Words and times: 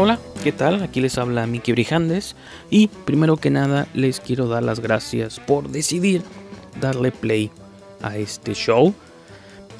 Hola, 0.00 0.20
¿qué 0.44 0.52
tal? 0.52 0.80
Aquí 0.84 1.00
les 1.00 1.18
habla 1.18 1.48
Miki 1.48 1.72
Brijandes 1.72 2.36
y 2.70 2.86
primero 2.86 3.36
que 3.36 3.50
nada 3.50 3.88
les 3.94 4.20
quiero 4.20 4.46
dar 4.46 4.62
las 4.62 4.78
gracias 4.78 5.40
por 5.40 5.70
decidir 5.70 6.22
darle 6.80 7.10
play 7.10 7.50
a 8.00 8.16
este 8.16 8.54
show. 8.54 8.94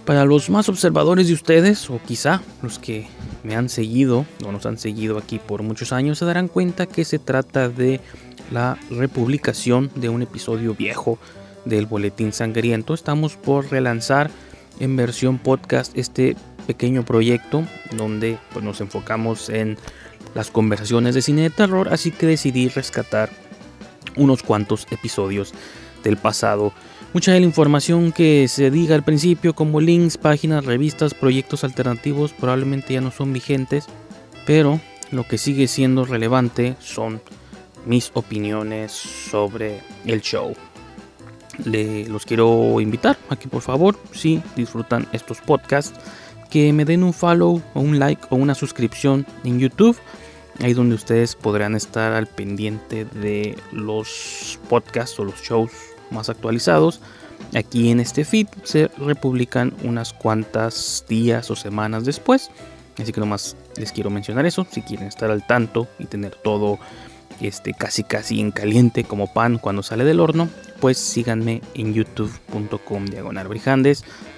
Para 0.05 0.25
los 0.25 0.51
más 0.51 0.69
observadores 0.69 1.29
de 1.29 1.35
ustedes, 1.35 1.89
o 1.89 2.01
quizá 2.05 2.43
los 2.63 2.81
que 2.81 3.07
me 3.45 3.55
han 3.55 3.69
seguido 3.69 4.27
o 4.45 4.51
nos 4.51 4.67
han 4.67 4.79
seguido 4.79 5.19
aquí 5.19 5.39
por 5.39 5.63
muchos 5.63 5.93
años, 5.93 6.19
se 6.19 6.25
darán 6.25 6.49
cuenta 6.49 6.87
que 6.87 7.05
se 7.05 7.21
trata 7.21 7.69
de 7.69 8.01
la 8.51 8.77
republicación 8.91 9.89
de 9.95 10.09
un 10.09 10.23
episodio 10.23 10.75
viejo 10.75 11.21
del 11.65 11.87
Boletín 11.87 12.33
Sangriento. 12.33 12.93
Estamos 12.93 13.37
por 13.37 13.71
relanzar 13.71 14.33
en 14.81 14.97
versión 14.97 15.39
podcast 15.39 15.97
este 15.97 16.35
pequeño 16.67 17.05
proyecto 17.05 17.65
donde 17.97 18.39
pues, 18.53 18.65
nos 18.65 18.81
enfocamos 18.81 19.49
en 19.49 19.79
las 20.35 20.51
conversaciones 20.51 21.15
de 21.15 21.23
cine 21.23 21.43
de 21.43 21.51
terror, 21.51 21.89
así 21.93 22.11
que 22.11 22.27
decidí 22.27 22.69
rescatar 22.69 23.31
unos 24.17 24.43
cuantos 24.43 24.87
episodios 24.91 25.53
del 26.03 26.17
pasado. 26.17 26.73
Mucha 27.15 27.33
de 27.33 27.41
la 27.41 27.47
información 27.47 28.13
que 28.13 28.49
se 28.49 28.71
diga 28.71 28.95
al 28.95 29.03
principio, 29.03 29.55
como 29.55 29.81
links, 29.81 30.19
páginas, 30.19 30.67
revistas, 30.67 31.15
proyectos 31.15 31.65
alternativos, 31.65 32.33
probablemente 32.33 32.95
ya 32.95 33.01
no 33.01 33.11
son 33.11 33.33
vigentes, 33.33 33.87
pero 34.45 34.81
lo 35.11 35.27
que 35.27 35.39
sigue 35.39 35.69
siendo 35.69 36.05
relevante 36.05 36.77
son 36.81 37.23
mis 37.87 38.11
opiniones 38.15 38.93
sobre 38.93 39.81
el 40.05 40.21
show. 40.21 40.55
Le, 41.65 42.07
los 42.09 42.25
quiero 42.25 42.81
invitar 42.81 43.17
a 43.31 43.37
que 43.37 43.49
por 43.49 43.63
favor, 43.63 43.99
si 44.13 44.43
disfrutan 44.55 45.09
estos 45.13 45.41
podcasts, 45.41 45.99
que 46.51 46.73
me 46.73 46.85
den 46.85 47.03
un 47.03 47.13
follow 47.13 47.63
o 47.75 47.81
un 47.81 47.99
like 47.99 48.23
o 48.31 48.37
una 48.37 48.55
suscripción 48.55 49.27
en 49.45 49.59
YouTube. 49.59 49.99
Ahí 50.61 50.75
donde 50.75 50.97
ustedes 50.97 51.37
podrán 51.37 51.77
estar 51.77 52.13
al 52.13 52.27
pendiente 52.27 53.05
de 53.05 53.57
los 53.73 54.59
podcasts 54.69 55.19
o 55.21 55.25
los 55.25 55.41
shows 55.41 55.71
más 56.11 56.29
actualizados. 56.29 57.01
Aquí 57.55 57.91
en 57.91 58.01
este 58.01 58.25
feed 58.25 58.49
se 58.65 58.89
republican 58.99 59.75
unas 59.85 60.13
cuantas 60.13 61.05
días 61.09 61.51
o 61.51 61.57
semanas 61.57 62.05
después. 62.05 62.51
Así 62.99 63.13
que 63.13 63.21
nomás 63.21 63.57
les 63.77 63.93
quiero 63.93 64.11
mencionar 64.11 64.47
eso. 64.47 64.67
Si 64.71 64.83
quieren 64.83 65.07
estar 65.07 65.31
al 65.31 65.47
tanto 65.47 65.87
y 65.99 66.07
tener 66.07 66.35
todo 66.35 66.79
este, 67.41 67.73
casi 67.73 68.03
casi 68.03 68.41
en 68.41 68.51
caliente 68.51 69.05
como 69.05 69.33
pan 69.33 69.59
cuando 69.59 69.83
sale 69.83 70.05
del 70.05 70.21
horno, 70.21 70.49
pues 70.81 70.99
síganme 70.99 71.63
en 71.75 71.95
youtube.com 71.95 73.07
diagonal 73.07 73.49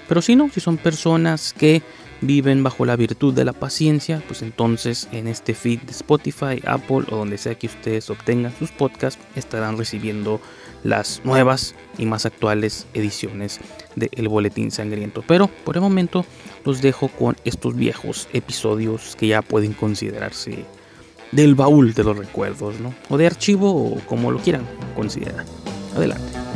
Pero 0.07 0.21
si 0.21 0.35
no, 0.35 0.49
si 0.49 0.59
son 0.59 0.77
personas 0.77 1.53
que 1.53 1.81
viven 2.21 2.63
bajo 2.63 2.85
la 2.85 2.95
virtud 2.95 3.33
de 3.33 3.45
la 3.45 3.53
paciencia, 3.53 4.23
pues 4.27 4.41
entonces 4.41 5.07
en 5.11 5.27
este 5.27 5.53
feed 5.53 5.81
de 5.81 5.91
Spotify, 5.91 6.61
Apple 6.65 7.03
o 7.09 7.17
donde 7.17 7.37
sea 7.37 7.55
que 7.55 7.67
ustedes 7.67 8.09
obtengan 8.09 8.53
sus 8.57 8.71
podcasts, 8.71 9.21
estarán 9.35 9.77
recibiendo 9.77 10.39
las 10.83 11.21
nuevas 11.23 11.75
y 11.97 12.05
más 12.05 12.25
actuales 12.25 12.87
ediciones 12.93 13.59
de 13.95 14.09
El 14.13 14.27
Boletín 14.27 14.71
Sangriento. 14.71 15.23
Pero 15.27 15.47
por 15.47 15.75
el 15.75 15.81
momento 15.81 16.25
los 16.65 16.81
dejo 16.81 17.07
con 17.09 17.35
estos 17.43 17.75
viejos 17.75 18.27
episodios 18.33 19.15
que 19.15 19.27
ya 19.27 19.41
pueden 19.41 19.73
considerarse 19.73 20.65
del 21.31 21.55
baúl 21.55 21.93
de 21.93 22.03
los 22.03 22.17
recuerdos, 22.17 22.79
¿no? 22.79 22.93
O 23.09 23.17
de 23.17 23.25
archivo 23.27 23.71
o 23.71 23.99
como 24.05 24.31
lo 24.31 24.39
quieran 24.39 24.65
considerar. 24.95 25.45
Adelante. 25.95 26.50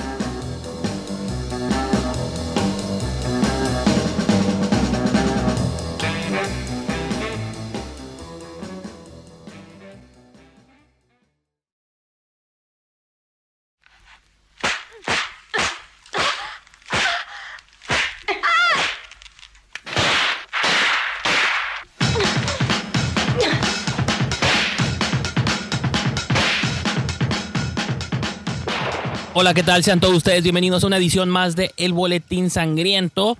Hola, 29.37 29.53
¿qué 29.53 29.63
tal? 29.63 29.83
Sean 29.83 29.99
todos 29.99 30.15
ustedes 30.15 30.43
bienvenidos 30.43 30.85
a 30.85 30.87
una 30.87 30.95
edición 30.95 31.27
más 31.27 31.57
de 31.57 31.73
El 31.75 31.91
Boletín 31.91 32.49
Sangriento. 32.49 33.37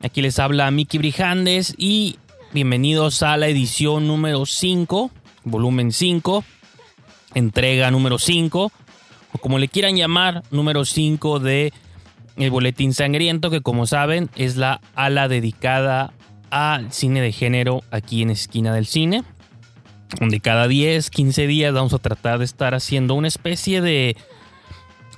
Aquí 0.00 0.22
les 0.22 0.38
habla 0.38 0.70
Miki 0.70 0.98
Brijandes 0.98 1.74
y 1.76 2.16
bienvenidos 2.52 3.24
a 3.24 3.36
la 3.36 3.48
edición 3.48 4.06
número 4.06 4.46
5, 4.46 5.10
volumen 5.42 5.90
5, 5.90 6.44
entrega 7.34 7.90
número 7.90 8.20
5, 8.20 8.70
o 9.32 9.38
como 9.38 9.58
le 9.58 9.66
quieran 9.66 9.96
llamar, 9.96 10.44
número 10.52 10.84
5 10.84 11.40
de 11.40 11.72
El 12.36 12.50
Boletín 12.52 12.94
Sangriento, 12.94 13.50
que 13.50 13.62
como 13.62 13.88
saben 13.88 14.30
es 14.36 14.56
la 14.56 14.80
ala 14.94 15.26
dedicada 15.26 16.12
al 16.50 16.92
cine 16.92 17.20
de 17.20 17.32
género 17.32 17.82
aquí 17.90 18.22
en 18.22 18.30
Esquina 18.30 18.72
del 18.72 18.86
Cine, 18.86 19.24
donde 20.20 20.38
cada 20.38 20.68
10, 20.68 21.10
15 21.10 21.48
días 21.48 21.74
vamos 21.74 21.94
a 21.94 21.98
tratar 21.98 22.38
de 22.38 22.44
estar 22.44 22.76
haciendo 22.76 23.14
una 23.14 23.26
especie 23.26 23.80
de 23.80 24.16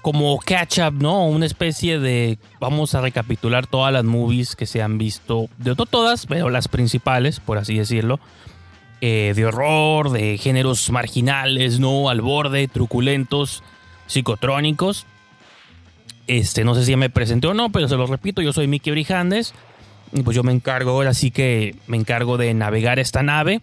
como 0.05 0.39
catch 0.39 0.81
up, 0.81 0.93
¿no? 0.93 1.25
Una 1.25 1.47
especie 1.47 1.99
de 1.99 2.39
vamos 2.61 2.95
a 2.95 3.01
recapitular 3.01 3.67
todas 3.67 3.91
las 3.91 4.05
movies 4.05 4.55
que 4.55 4.67
se 4.67 4.83
han 4.83 4.99
visto, 4.99 5.49
de 5.57 5.75
no 5.75 5.87
todas, 5.87 6.27
pero 6.27 6.51
las 6.51 6.69
principales, 6.69 7.41
por 7.41 7.57
así 7.57 7.79
decirlo, 7.79 8.21
eh, 9.01 9.33
de 9.35 9.47
horror, 9.47 10.11
de 10.11 10.37
géneros 10.37 10.91
marginales, 10.91 11.81
¿no? 11.81 12.11
Al 12.11 12.21
borde, 12.21 12.69
truculentos, 12.69 13.63
psicotrónicos. 14.07 15.07
Este, 16.27 16.65
no 16.65 16.75
sé 16.75 16.85
si 16.85 16.91
ya 16.91 16.99
me 16.99 17.09
presenté 17.09 17.47
o 17.47 17.55
no, 17.55 17.73
pero 17.73 17.89
se 17.89 17.97
lo 17.97 18.07
repito, 18.07 18.43
yo 18.43 18.53
soy 18.53 18.67
Mickey 18.67 18.91
Brijandes. 18.91 19.55
Y 20.13 20.21
pues 20.21 20.37
yo 20.37 20.43
me 20.43 20.53
encargo, 20.53 20.91
ahora 20.91 21.15
sí 21.15 21.31
que 21.31 21.77
me 21.87 21.97
encargo 21.97 22.37
de 22.37 22.53
navegar 22.53 22.99
esta 22.99 23.23
nave. 23.23 23.63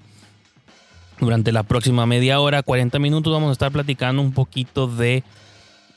Durante 1.20 1.52
la 1.52 1.62
próxima 1.62 2.08
media 2.08 2.40
hora, 2.40 2.64
40 2.64 2.98
minutos, 2.98 3.32
vamos 3.32 3.50
a 3.50 3.54
estar 3.54 3.72
platicando 3.72 4.24
un 4.24 4.32
poquito 4.32 4.88
de 4.88 5.24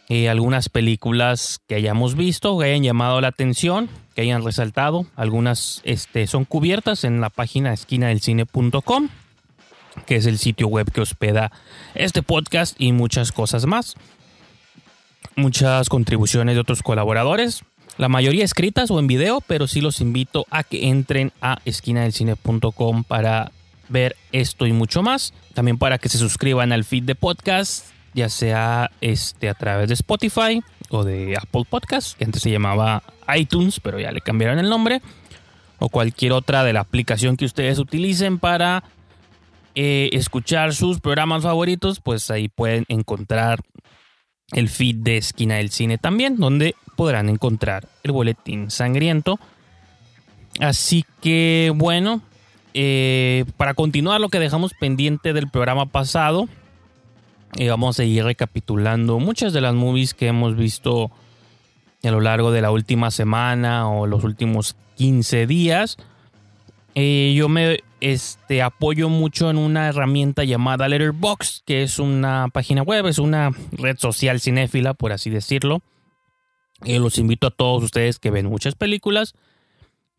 eh, 0.09 0.28
algunas 0.28 0.69
películas 0.69 1.60
que 1.66 1.76
hayamos 1.76 2.15
visto, 2.15 2.59
que 2.59 2.66
hayan 2.66 2.82
llamado 2.82 3.20
la 3.20 3.28
atención, 3.28 3.88
que 4.15 4.22
hayan 4.22 4.44
resaltado. 4.44 5.06
Algunas 5.16 5.81
este, 5.84 6.26
son 6.26 6.44
cubiertas 6.44 7.04
en 7.04 7.20
la 7.20 7.31
página 7.31 7.72
esquinadelcine.com, 7.72 9.09
que 10.06 10.16
es 10.16 10.26
el 10.26 10.38
sitio 10.38 10.69
web 10.69 10.91
que 10.92 11.00
hospeda 11.00 11.53
este 11.94 12.22
podcast 12.22 12.78
y 12.78 12.92
muchas 12.92 13.32
cosas 13.32 13.66
más. 13.66 13.94
Muchas 15.37 15.88
contribuciones 15.88 16.54
de 16.54 16.60
otros 16.60 16.82
colaboradores, 16.82 17.65
la 17.97 18.09
mayoría 18.09 18.44
escritas 18.44 18.91
o 18.91 18.98
en 18.98 19.06
video, 19.06 19.41
pero 19.41 19.66
sí 19.66 19.81
los 19.81 20.00
invito 20.00 20.47
a 20.50 20.65
que 20.65 20.88
entren 20.88 21.32
a 21.41 21.59
esquinadelcine.com 21.65 23.04
para 23.04 23.53
ver 23.88 24.16
esto 24.32 24.66
y 24.66 24.72
mucho 24.72 25.03
más. 25.03 25.32
También 25.54 25.78
para 25.78 25.98
que 25.98 26.09
se 26.09 26.19
suscriban 26.19 26.72
al 26.72 26.84
feed 26.84 27.04
de 27.04 27.15
podcast 27.15 27.86
ya 28.15 28.29
sea 28.29 28.91
este, 29.01 29.49
a 29.49 29.55
través 29.55 29.89
de 29.89 29.95
Spotify 29.95 30.63
o 30.91 31.05
de 31.05 31.37
Apple 31.37 31.65
Podcast, 31.69 32.17
que 32.17 32.25
antes 32.25 32.43
se 32.43 32.51
llamaba 32.51 33.03
iTunes, 33.37 33.81
pero 33.81 33.99
ya 33.99 34.13
le 34.13 34.21
cambiaron 34.21 34.59
el 34.59 34.69
nombre, 34.69 35.03
o 35.79 35.89
cualquier 35.89 36.33
otra 36.33 36.65
de 36.65 36.73
la 36.73 36.81
aplicación 36.81 37.37
que 37.37 37.45
ustedes 37.45 37.79
utilicen 37.79 38.39
para 38.39 38.85
eh, 39.75 40.11
escuchar 40.13 40.75
sus 40.75 41.01
programas 41.01 41.43
favoritos, 41.43 42.01
pues 42.01 42.31
ahí 42.31 42.49
pueden 42.49 42.85
encontrar 42.89 43.61
el 44.53 44.69
feed 44.69 44.97
de 44.97 45.17
Esquina 45.17 45.57
del 45.57 45.71
Cine 45.71 45.99
también, 45.99 46.37
donde 46.37 46.77
podrán 46.97 47.29
encontrar 47.29 47.89
el 48.05 48.13
boletín 48.13 48.71
sangriento. 48.71 49.41
Así 50.60 51.05
que 51.21 51.72
bueno, 51.75 52.22
eh, 52.72 53.45
para 53.57 53.75
continuar 53.75 54.21
lo 54.21 54.28
que 54.28 54.39
dejamos 54.39 54.72
pendiente 54.78 55.33
del 55.33 55.49
programa 55.49 55.87
pasado, 55.87 56.49
y 57.56 57.68
vamos 57.68 57.97
a 57.97 58.03
seguir 58.03 58.24
recapitulando 58.24 59.18
muchas 59.18 59.53
de 59.53 59.60
las 59.60 59.74
movies 59.74 60.15
que 60.15 60.27
hemos 60.27 60.56
visto 60.56 61.10
a 62.03 62.10
lo 62.10 62.21
largo 62.21 62.51
de 62.51 62.60
la 62.60 62.71
última 62.71 63.10
semana 63.10 63.89
o 63.89 64.06
los 64.06 64.24
últimos 64.24 64.77
15 64.97 65.47
días. 65.47 65.97
Eh, 66.95 67.34
yo 67.36 67.48
me 67.48 67.78
este, 68.01 68.62
apoyo 68.62 69.09
mucho 69.09 69.51
en 69.51 69.59
una 69.59 69.89
herramienta 69.89 70.45
llamada 70.45 70.89
Letterboxd, 70.89 71.65
que 71.65 71.83
es 71.83 71.98
una 71.98 72.48
página 72.53 72.83
web, 72.83 73.06
es 73.06 73.18
una 73.18 73.51
red 73.72 73.97
social 73.98 74.41
cinéfila, 74.41 74.95
por 74.95 75.12
así 75.12 75.30
decirlo. 75.30 75.80
Y 76.84 76.98
los 76.98 77.18
invito 77.18 77.47
a 77.47 77.50
todos 77.50 77.83
ustedes 77.83 78.18
que 78.18 78.30
ven 78.30 78.47
muchas 78.47 78.74
películas, 78.74 79.34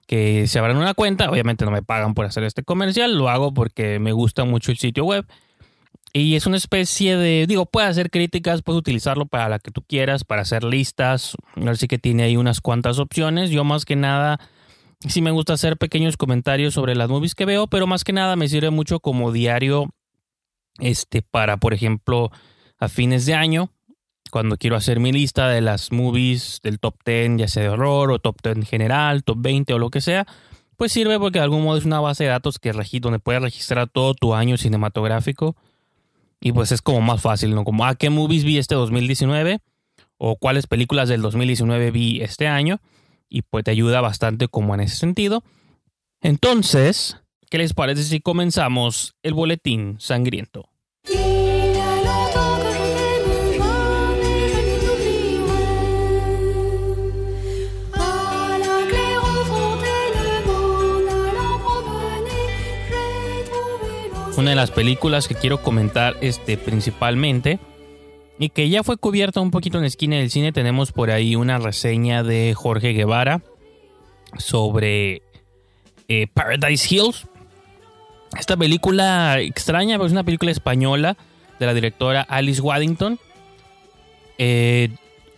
que 0.08 0.48
se 0.48 0.58
abran 0.58 0.78
una 0.78 0.94
cuenta. 0.94 1.30
Obviamente 1.30 1.66
no 1.66 1.72
me 1.72 1.84
pagan 1.84 2.14
por 2.14 2.26
hacer 2.26 2.44
este 2.44 2.64
comercial, 2.64 3.18
lo 3.18 3.30
hago 3.30 3.54
porque 3.54 4.00
me 4.00 4.14
gusta 4.14 4.46
mucho 4.46 4.72
el 4.72 4.78
sitio 4.78 5.06
web 5.06 5.26
y 6.18 6.36
es 6.38 6.46
una 6.46 6.56
especie 6.56 7.18
de, 7.18 7.46
digo, 7.46 7.66
puedes 7.66 7.90
hacer 7.90 8.10
críticas, 8.10 8.62
puedes 8.62 8.80
utilizarlo 8.80 9.26
para 9.26 9.50
la 9.50 9.60
que 9.60 9.70
tú 9.70 9.82
quieras, 9.82 10.24
para 10.24 10.44
hacer 10.44 10.64
listas. 10.64 11.36
Ahora 11.58 11.76
sí 11.76 11.90
que 11.90 11.98
tiene 11.98 12.24
ahí 12.24 12.38
unas 12.38 12.62
cuantas 12.62 13.00
opciones. 13.00 13.50
Yo 13.50 13.66
más 13.66 13.84
que 13.84 13.98
nada, 13.98 14.40
sí 15.06 15.22
me 15.22 15.32
gusta 15.32 15.52
hacer 15.52 15.76
pequeños 15.76 16.16
comentarios 16.16 16.74
sobre 16.74 16.96
las 16.96 17.10
movies 17.10 17.36
que 17.36 17.44
veo, 17.44 17.68
pero 17.68 17.86
más 17.86 18.06
que 18.06 18.14
nada 18.14 18.38
me 18.38 18.48
sirve 18.48 18.70
mucho 18.70 19.02
como 19.02 19.34
diario 19.34 19.90
Este, 20.80 21.22
para, 21.22 21.58
por 21.58 21.74
ejemplo, 21.74 22.32
a 22.80 22.88
fines 22.88 23.26
de 23.26 23.34
año, 23.34 23.72
cuando 24.32 24.56
quiero 24.56 24.78
hacer 24.78 25.02
mi 25.02 25.12
lista 25.12 25.50
de 25.50 25.60
las 25.60 25.92
movies 25.92 26.62
del 26.64 26.80
top 26.80 26.96
10, 27.06 27.40
ya 27.40 27.50
sea 27.50 27.64
de 27.64 27.70
horror 27.70 28.14
o 28.14 28.20
top 28.20 28.38
10 28.42 28.66
general, 28.70 29.26
top 29.26 29.40
20 29.42 29.74
o 29.74 29.80
lo 29.80 29.90
que 29.90 30.00
sea, 30.00 30.26
pues 30.78 30.94
sirve 30.94 31.20
porque 31.20 31.40
de 31.40 31.44
algún 31.44 31.66
modo 31.66 31.78
es 31.78 31.84
una 31.84 32.00
base 32.00 32.24
de 32.24 32.30
datos 32.30 32.58
que 32.58 32.72
donde 32.72 33.20
puedes 33.20 33.42
registrar 33.42 33.90
todo 33.90 34.14
tu 34.14 34.34
año 34.34 34.56
cinematográfico 34.56 35.58
y 36.46 36.52
pues 36.52 36.72
es 36.72 36.84
como 36.84 37.02
más 37.02 37.24
fácil, 37.24 37.56
¿no? 37.56 37.64
Como, 37.64 37.88
¿a 37.88 37.96
qué 37.96 38.12
movies 38.12 38.44
vi 38.44 38.60
este 38.60 38.76
2019? 38.76 39.62
O 40.20 40.36
cuáles 40.36 40.68
películas 40.68 41.10
del 41.10 41.24
2019 41.24 41.90
vi 41.90 42.22
este 42.22 42.48
año. 42.48 42.82
Y 43.28 43.42
pues 43.42 43.64
te 43.64 43.72
ayuda 43.72 44.00
bastante 44.00 44.48
como 44.48 44.76
en 44.76 44.82
ese 44.82 44.96
sentido. 44.96 45.44
Entonces, 46.22 47.20
¿qué 47.50 47.58
les 47.58 47.74
parece 47.74 48.04
si 48.04 48.20
comenzamos 48.20 49.16
el 49.24 49.34
boletín 49.34 49.96
sangriento? 50.00 50.70
Una 64.38 64.50
de 64.50 64.56
las 64.58 64.72
películas 64.72 65.30
que 65.30 65.36
quiero 65.36 65.62
comentar 65.62 66.18
este, 66.20 66.58
principalmente 66.58 67.58
y 68.38 68.50
que 68.50 68.68
ya 68.70 68.84
fue 68.84 68.98
cubierta 68.98 69.40
un 69.40 69.50
poquito 69.50 69.78
en 69.78 69.84
la 69.84 69.88
esquina 69.88 70.18
del 70.18 70.30
cine, 70.30 70.52
tenemos 70.52 70.92
por 70.92 71.10
ahí 71.10 71.38
una 71.38 71.58
reseña 71.58 72.22
de 72.22 72.54
Jorge 72.54 72.92
Guevara 72.92 73.42
sobre 74.38 75.22
eh, 76.10 76.28
Paradise 76.34 76.94
Hills. 76.94 77.28
Esta 78.38 78.58
película 78.58 79.40
extraña, 79.40 79.96
es 80.04 80.12
una 80.12 80.26
película 80.26 80.52
española 80.52 81.16
de 81.58 81.66
la 81.66 81.74
directora 81.74 82.22
Alice 82.22 82.62
Waddington. 82.62 83.18
Eh, 84.38 84.90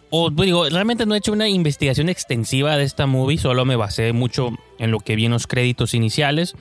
o, 0.09 0.31
digo, 0.31 0.67
realmente 0.69 1.05
no 1.05 1.13
he 1.13 1.19
hecho 1.19 1.33
una 1.33 1.47
investigación 1.47 2.09
extensiva 2.09 2.77
de 2.77 2.83
esta 2.83 3.05
movie, 3.05 3.37
solo 3.37 3.63
me 3.63 3.75
basé 3.75 4.11
mucho 4.13 4.49
en 4.79 4.89
lo 4.89 5.01
que 5.01 5.15
vi 5.15 5.25
en 5.25 5.31
los 5.33 5.45
créditos 5.45 5.93
iniciales 5.93 6.55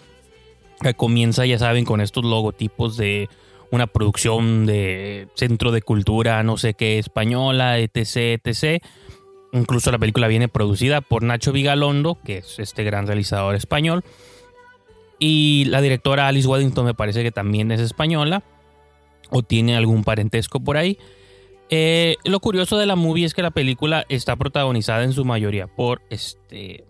que 0.81 0.95
comienza, 0.95 1.47
ya 1.47 1.59
saben, 1.59 1.85
con 1.85 2.01
estos 2.01 2.25
logotipos 2.25 2.97
de 2.97 3.29
una 3.71 3.87
producción 3.87 4.67
de 4.67 5.29
centro 5.35 5.73
de 5.73 5.83
cultura, 5.83 6.43
no 6.43 6.57
sé 6.57 6.75
qué, 6.75 6.99
española, 6.99 7.79
etc, 7.79 8.41
etc. 8.45 8.83
Incluso 9.53 9.91
la 9.91 9.99
película 9.99 10.29
viene 10.29 10.49
producida 10.49 11.01
por 11.01 11.23
Nacho 11.23 11.53
Vigalondo, 11.53 12.19
que 12.25 12.39
es 12.39 12.59
este 12.59 12.85
gran 12.85 13.07
realizador 13.07 13.55
español. 13.55 14.05
Y 15.19 15.65
la 15.67 15.81
directora 15.81 16.29
Alice 16.29 16.47
Waddington 16.47 16.85
me 16.85 16.95
parece 16.95 17.23
que 17.23 17.33
también 17.33 17.71
es 17.73 17.81
española. 17.81 18.43
O 19.31 19.43
tiene 19.43 19.77
algún 19.77 20.05
parentesco 20.05 20.61
por 20.61 20.77
ahí. 20.77 20.99
Eh, 21.69 22.17
lo 22.25 22.39
curioso 22.39 22.79
de 22.79 22.87
la 22.87 22.95
movie 22.95 23.25
es 23.25 23.35
que 23.35 23.43
la 23.43 23.51
película 23.51 24.05
está 24.09 24.37
protagonizada 24.37 25.03
en 25.03 25.13
su 25.13 25.25
mayoría 25.25 25.67
por 25.67 26.03
este, 26.11 26.85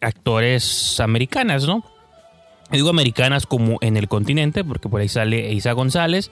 actores 0.00 1.00
americanas, 1.00 1.66
¿no? 1.66 1.84
Digo 2.78 2.90
americanas 2.90 3.46
como 3.46 3.78
en 3.80 3.96
el 3.96 4.08
continente, 4.08 4.64
porque 4.64 4.88
por 4.88 5.00
ahí 5.00 5.08
sale 5.08 5.52
Isa 5.52 5.72
González, 5.72 6.30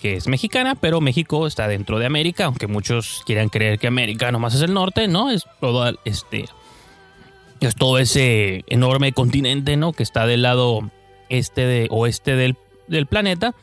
que 0.00 0.16
es 0.16 0.28
mexicana, 0.28 0.74
pero 0.74 1.00
México 1.00 1.46
está 1.46 1.68
dentro 1.68 1.98
de 1.98 2.06
América, 2.06 2.44
aunque 2.44 2.66
muchos 2.66 3.22
quieran 3.26 3.48
creer 3.48 3.78
que 3.78 3.86
América 3.86 4.30
nomás 4.30 4.54
es 4.54 4.62
el 4.62 4.74
norte, 4.74 5.08
¿no? 5.08 5.30
Es 5.30 5.46
todo 5.60 5.92
este. 6.04 6.44
Es 7.60 7.74
todo 7.74 7.98
ese 7.98 8.64
enorme 8.66 9.12
continente, 9.12 9.76
¿no? 9.76 9.92
Que 9.92 10.02
está 10.02 10.26
del 10.26 10.42
lado 10.42 10.90
este 11.28 11.62
de 11.66 11.88
oeste 11.90 12.36
del, 12.36 12.56
del 12.86 13.06
planeta. 13.06 13.54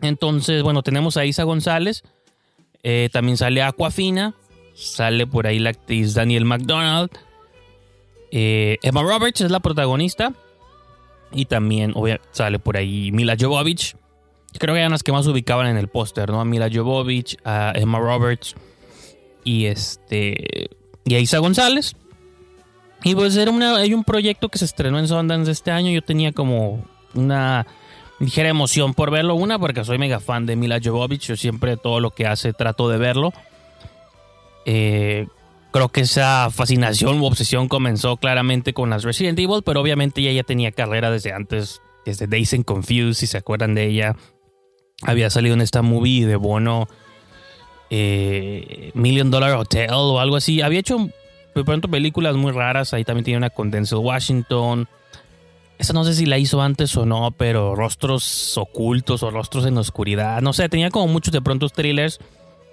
Entonces, 0.00 0.62
bueno, 0.62 0.82
tenemos 0.82 1.16
a 1.16 1.24
Isa 1.26 1.42
González. 1.42 2.04
Eh, 2.82 3.08
también 3.12 3.36
sale 3.36 3.62
Aquafina. 3.62 4.34
Sale 4.74 5.26
por 5.26 5.46
ahí 5.46 5.58
la 5.58 5.70
actriz 5.70 6.14
Daniel 6.14 6.44
McDonald. 6.44 7.10
Eh, 8.30 8.78
Emma 8.82 9.02
Roberts 9.02 9.40
es 9.40 9.50
la 9.50 9.60
protagonista. 9.60 10.32
Y 11.32 11.44
también 11.46 11.94
sale 12.32 12.58
por 12.58 12.76
ahí 12.76 13.12
Mila 13.12 13.36
Jovovich. 13.38 13.96
Creo 14.58 14.74
que 14.74 14.80
eran 14.80 14.92
las 14.92 15.02
que 15.02 15.12
más 15.12 15.26
ubicaban 15.26 15.68
en 15.68 15.76
el 15.76 15.88
póster, 15.88 16.30
¿no? 16.30 16.40
A 16.40 16.44
Mila 16.44 16.68
Jovovich, 16.72 17.36
a 17.44 17.72
Emma 17.76 18.00
Roberts 18.00 18.56
y 19.44 19.66
este 19.66 20.70
y 21.04 21.14
a 21.14 21.20
Isa 21.20 21.38
González. 21.38 21.94
Y 23.02 23.14
pues 23.14 23.36
era 23.36 23.50
una, 23.50 23.76
hay 23.76 23.94
un 23.94 24.04
proyecto 24.04 24.48
que 24.48 24.58
se 24.58 24.64
estrenó 24.64 24.98
en 24.98 25.08
Sundance 25.08 25.50
este 25.50 25.70
año. 25.70 25.90
Yo 25.90 26.02
tenía 26.02 26.32
como 26.32 26.84
una 27.14 27.66
ligera 28.18 28.48
emoción 28.48 28.92
por 28.94 29.10
verlo. 29.10 29.34
Una, 29.34 29.58
porque 29.58 29.84
soy 29.84 29.98
mega 29.98 30.20
fan 30.20 30.46
de 30.46 30.56
Mila 30.56 30.80
Jovovich. 30.82 31.28
Yo 31.28 31.36
siempre 31.36 31.76
todo 31.76 32.00
lo 32.00 32.10
que 32.10 32.26
hace 32.26 32.52
trato 32.52 32.88
de 32.88 32.98
verlo. 32.98 33.32
Eh, 34.66 35.28
Creo 35.72 35.88
que 35.88 36.00
esa 36.00 36.50
fascinación 36.50 37.20
u 37.20 37.26
obsesión 37.26 37.68
comenzó 37.68 38.16
claramente 38.16 38.72
con 38.72 38.90
las 38.90 39.04
Resident 39.04 39.38
Evil, 39.38 39.62
pero 39.64 39.80
obviamente 39.80 40.20
ella 40.20 40.32
ya 40.32 40.42
tenía 40.42 40.72
carrera 40.72 41.10
desde 41.10 41.32
antes, 41.32 41.80
desde 42.04 42.26
Days 42.26 42.54
and 42.54 42.64
Confused, 42.64 43.14
si 43.14 43.26
se 43.28 43.38
acuerdan 43.38 43.74
de 43.74 43.86
ella. 43.86 44.16
Había 45.02 45.30
salido 45.30 45.54
en 45.54 45.60
esta 45.60 45.82
movie 45.82 46.26
de 46.26 46.36
Bono, 46.36 46.88
eh, 47.88 48.90
Million 48.94 49.30
Dollar 49.30 49.54
Hotel 49.54 49.90
o 49.92 50.18
algo 50.18 50.36
así. 50.36 50.60
Había 50.60 50.80
hecho 50.80 51.08
de 51.54 51.64
pronto 51.64 51.88
películas 51.88 52.34
muy 52.34 52.52
raras. 52.52 52.92
Ahí 52.92 53.04
también 53.04 53.24
tiene 53.24 53.38
una 53.38 53.50
con 53.50 53.70
Denzel 53.70 53.98
Washington. 53.98 54.88
Esa 55.78 55.92
no 55.92 56.04
sé 56.04 56.14
si 56.14 56.26
la 56.26 56.36
hizo 56.36 56.60
antes 56.60 56.94
o 56.96 57.06
no, 57.06 57.30
pero 57.30 57.74
rostros 57.74 58.58
ocultos 58.58 59.22
o 59.22 59.30
rostros 59.30 59.64
en 59.66 59.78
oscuridad. 59.78 60.42
No 60.42 60.52
sé, 60.52 60.68
tenía 60.68 60.90
como 60.90 61.06
muchos 61.06 61.32
de 61.32 61.40
pronto 61.40 61.68
thrillers 61.68 62.18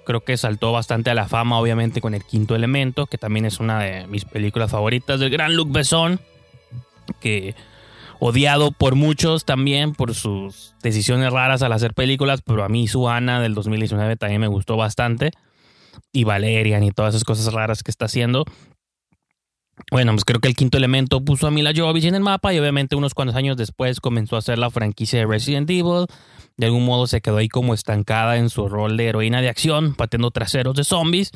creo 0.07 0.21
que 0.21 0.37
saltó 0.37 0.71
bastante 0.71 1.09
a 1.09 1.13
la 1.13 1.27
fama, 1.27 1.59
obviamente, 1.59 1.99
con 1.99 2.13
El 2.13 2.23
Quinto 2.23 2.55
Elemento, 2.55 3.07
que 3.07 3.17
también 3.17 3.45
es 3.45 3.59
una 3.59 3.79
de 3.83 4.07
mis 4.07 4.23
películas 4.23 4.71
favoritas 4.71 5.19
del 5.19 5.29
gran 5.29 5.53
Luc 5.53 5.69
Besson, 5.69 6.21
que 7.19 7.55
odiado 8.17 8.71
por 8.71 8.95
muchos 8.95 9.43
también 9.43 9.91
por 9.93 10.15
sus 10.15 10.75
decisiones 10.81 11.33
raras 11.33 11.61
al 11.61 11.73
hacer 11.73 11.93
películas, 11.93 12.41
pero 12.41 12.63
a 12.63 12.69
mí 12.69 12.87
su 12.87 13.09
Ana 13.09 13.41
del 13.41 13.53
2019 13.53 14.15
también 14.15 14.39
me 14.39 14.47
gustó 14.47 14.77
bastante. 14.77 15.31
Y 16.13 16.23
Valerian 16.23 16.83
y 16.83 16.91
todas 16.91 17.13
esas 17.13 17.25
cosas 17.25 17.53
raras 17.53 17.83
que 17.83 17.91
está 17.91 18.05
haciendo. 18.05 18.45
Bueno, 19.91 20.11
pues 20.13 20.25
creo 20.25 20.39
que 20.39 20.47
el 20.47 20.55
quinto 20.55 20.77
elemento 20.77 21.23
puso 21.23 21.47
a 21.47 21.51
Mila 21.51 21.71
Jovovich 21.75 22.05
en 22.05 22.15
el 22.15 22.21
mapa 22.21 22.53
y 22.53 22.59
obviamente 22.59 22.95
unos 22.95 23.13
cuantos 23.13 23.35
años 23.35 23.57
después 23.57 23.99
comenzó 23.99 24.35
a 24.35 24.39
hacer 24.39 24.57
la 24.57 24.69
franquicia 24.69 25.19
de 25.19 25.25
Resident 25.25 25.69
Evil 25.69 26.07
de 26.57 26.65
algún 26.65 26.85
modo 26.85 27.05
se 27.05 27.21
quedó 27.21 27.37
ahí 27.37 27.49
como 27.49 27.75
estancada 27.75 28.37
en 28.37 28.49
su 28.49 28.67
rol 28.67 28.97
de 28.97 29.07
heroína 29.07 29.41
de 29.41 29.49
acción, 29.49 29.93
pateando 29.93 30.31
traseros 30.31 30.75
de 30.75 30.83
zombies. 30.83 31.31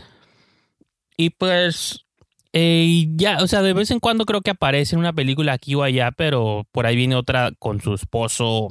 Y 1.15 1.30
pues 1.30 2.06
eh, 2.54 3.06
ya, 3.15 3.38
o 3.44 3.48
sea, 3.48 3.62
de 3.62 3.74
vez 3.74 3.92
en 3.92 4.00
cuando 4.00 4.25
creo 4.25 4.42
que 4.42 4.50
aparece 4.50 4.96
en 4.96 5.00
una 5.00 5.13
película 5.13 5.54
aquí 5.54 5.75
o 5.75 5.84
allá, 5.84 6.12
pero 6.12 6.68
por 6.72 6.88
ahí 6.88 6.96
viene 6.96 7.15
otra 7.15 7.51
con 7.60 7.82
su 7.82 7.94
esposo. 7.94 8.70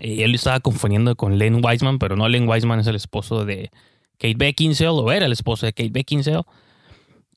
Eh, 0.00 0.24
él 0.24 0.34
estaba 0.34 0.60
confundiendo 0.60 1.14
con 1.16 1.36
Len 1.36 1.62
Wiseman, 1.62 1.98
pero 1.98 2.16
no, 2.16 2.28
Len 2.30 2.48
Wiseman 2.48 2.80
es 2.80 2.86
el 2.86 2.96
esposo 2.96 3.44
de 3.44 3.70
Kate 4.18 4.36
Beckinsale, 4.38 4.88
o 4.88 5.12
era 5.12 5.26
el 5.26 5.32
esposo 5.32 5.66
de 5.66 5.74
Kate 5.74 5.90
Beckinsale, 5.92 6.44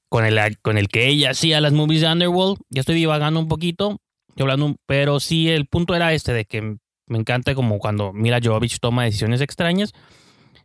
con 0.09 0.25
el, 0.25 0.57
con 0.62 0.77
el 0.77 0.88
que 0.88 1.07
ella 1.07 1.31
hacía 1.31 1.62
las 1.62 1.74
movies 1.74 2.01
de 2.01 2.12
Underworld. 2.12 2.57
Ya 2.69 2.81
estoy 2.81 2.95
divagando 2.95 3.39
un 3.39 3.47
poquito, 3.47 4.01
estoy 4.29 4.43
hablando, 4.43 4.75
pero 4.85 5.19
sí, 5.19 5.50
el 5.50 5.67
punto 5.67 5.95
era 5.95 6.13
este, 6.13 6.33
de 6.33 6.45
que 6.45 6.77
me 7.07 7.17
encanta 7.17 7.53
como 7.55 7.77
cuando 7.79 8.13
Mila 8.13 8.39
Jovovich 8.43 8.79
toma 8.79 9.03
decisiones 9.03 9.41
extrañas. 9.41 9.93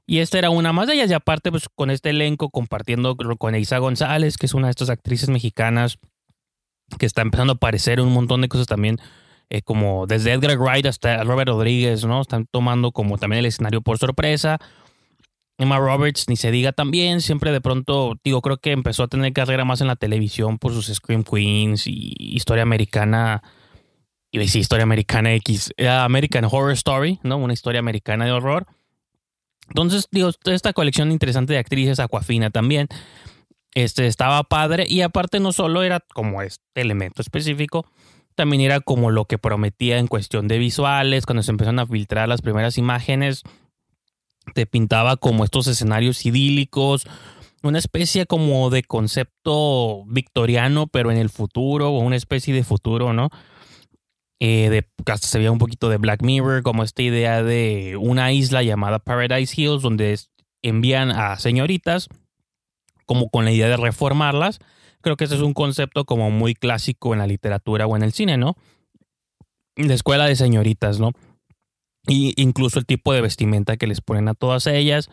Y 0.06 0.18
esta 0.18 0.38
era 0.38 0.50
una 0.50 0.72
más 0.72 0.88
de 0.88 0.94
ellas. 0.94 1.10
Y 1.10 1.14
aparte, 1.14 1.50
pues 1.50 1.68
con 1.74 1.90
este 1.90 2.10
elenco, 2.10 2.50
compartiendo 2.50 3.16
con 3.16 3.54
Isa 3.54 3.78
González, 3.78 4.36
que 4.38 4.46
es 4.46 4.54
una 4.54 4.66
de 4.66 4.72
estas 4.72 4.90
actrices 4.90 5.28
mexicanas 5.28 5.98
que 6.98 7.06
está 7.06 7.22
empezando 7.22 7.52
a 7.52 7.56
aparecer 7.56 8.00
un 8.00 8.12
montón 8.12 8.40
de 8.40 8.48
cosas 8.48 8.66
también, 8.66 8.98
eh, 9.50 9.62
como 9.62 10.06
desde 10.06 10.32
Edgar 10.32 10.58
Wright 10.58 10.86
hasta 10.86 11.22
Robert 11.22 11.48
Rodríguez, 11.48 12.04
¿no? 12.04 12.20
Están 12.20 12.46
tomando 12.50 12.90
como 12.90 13.18
también 13.18 13.40
el 13.40 13.46
escenario 13.46 13.82
por 13.82 13.98
sorpresa. 13.98 14.58
Emma 15.60 15.78
Roberts, 15.78 16.24
ni 16.28 16.36
se 16.36 16.50
diga 16.50 16.72
también, 16.72 17.20
siempre 17.20 17.52
de 17.52 17.60
pronto, 17.60 18.18
digo, 18.24 18.40
creo 18.40 18.56
que 18.56 18.72
empezó 18.72 19.02
a 19.02 19.08
tener 19.08 19.32
carrera 19.34 19.66
más 19.66 19.82
en 19.82 19.88
la 19.88 19.96
televisión 19.96 20.58
por 20.58 20.72
sus 20.72 20.86
Scream 20.86 21.22
Queens 21.22 21.86
y 21.86 22.14
historia 22.18 22.62
americana 22.62 23.42
y 24.32 24.38
decía 24.38 24.62
historia 24.62 24.84
americana 24.84 25.34
X, 25.34 25.72
American 25.86 26.46
Horror 26.46 26.72
Story, 26.72 27.18
¿no? 27.22 27.36
Una 27.36 27.52
historia 27.52 27.80
americana 27.80 28.24
de 28.24 28.32
horror. 28.32 28.66
Entonces, 29.68 30.08
digo, 30.10 30.30
esta 30.46 30.72
colección 30.72 31.12
interesante 31.12 31.52
de 31.52 31.58
actrices, 31.58 32.00
Aquafina 32.00 32.48
también, 32.48 32.88
este, 33.74 34.06
estaba 34.06 34.42
padre 34.44 34.86
y 34.88 35.02
aparte 35.02 35.40
no 35.40 35.52
solo 35.52 35.82
era 35.82 36.00
como 36.14 36.40
este 36.40 36.80
elemento 36.80 37.20
específico, 37.20 37.86
también 38.34 38.62
era 38.62 38.80
como 38.80 39.10
lo 39.10 39.26
que 39.26 39.36
prometía 39.36 39.98
en 39.98 40.06
cuestión 40.06 40.48
de 40.48 40.56
visuales, 40.56 41.26
cuando 41.26 41.42
se 41.42 41.50
empezaron 41.50 41.80
a 41.80 41.86
filtrar 41.86 42.30
las 42.30 42.40
primeras 42.40 42.78
imágenes, 42.78 43.42
te 44.54 44.66
pintaba 44.66 45.16
como 45.16 45.44
estos 45.44 45.66
escenarios 45.66 46.24
idílicos, 46.26 47.06
una 47.62 47.78
especie 47.78 48.26
como 48.26 48.70
de 48.70 48.82
concepto 48.82 50.04
victoriano, 50.06 50.86
pero 50.86 51.10
en 51.10 51.18
el 51.18 51.28
futuro, 51.28 51.90
o 51.90 51.98
una 52.00 52.16
especie 52.16 52.54
de 52.54 52.64
futuro, 52.64 53.12
¿no? 53.12 53.30
Eh, 54.42 54.70
de, 54.70 55.16
se 55.18 55.38
veía 55.38 55.52
un 55.52 55.58
poquito 55.58 55.90
de 55.90 55.98
Black 55.98 56.22
Mirror, 56.22 56.62
como 56.62 56.82
esta 56.82 57.02
idea 57.02 57.42
de 57.42 57.98
una 58.00 58.32
isla 58.32 58.62
llamada 58.62 58.98
Paradise 58.98 59.60
Hills, 59.60 59.82
donde 59.82 60.18
envían 60.62 61.10
a 61.10 61.38
señoritas 61.38 62.08
como 63.04 63.28
con 63.28 63.44
la 63.44 63.52
idea 63.52 63.68
de 63.68 63.76
reformarlas. 63.76 64.60
Creo 65.02 65.16
que 65.16 65.24
ese 65.24 65.34
es 65.34 65.42
un 65.42 65.52
concepto 65.52 66.04
como 66.04 66.30
muy 66.30 66.54
clásico 66.54 67.12
en 67.12 67.18
la 67.18 67.26
literatura 67.26 67.86
o 67.86 67.96
en 67.96 68.02
el 68.02 68.12
cine, 68.12 68.38
¿no? 68.38 68.56
La 69.76 69.94
escuela 69.94 70.26
de 70.26 70.36
señoritas, 70.36 71.00
¿no? 71.00 71.12
Y 72.06 72.34
incluso 72.40 72.78
el 72.78 72.86
tipo 72.86 73.12
de 73.12 73.20
vestimenta 73.20 73.76
que 73.76 73.86
les 73.86 74.00
ponen 74.00 74.28
a 74.28 74.34
todas 74.34 74.66
ellas. 74.66 75.10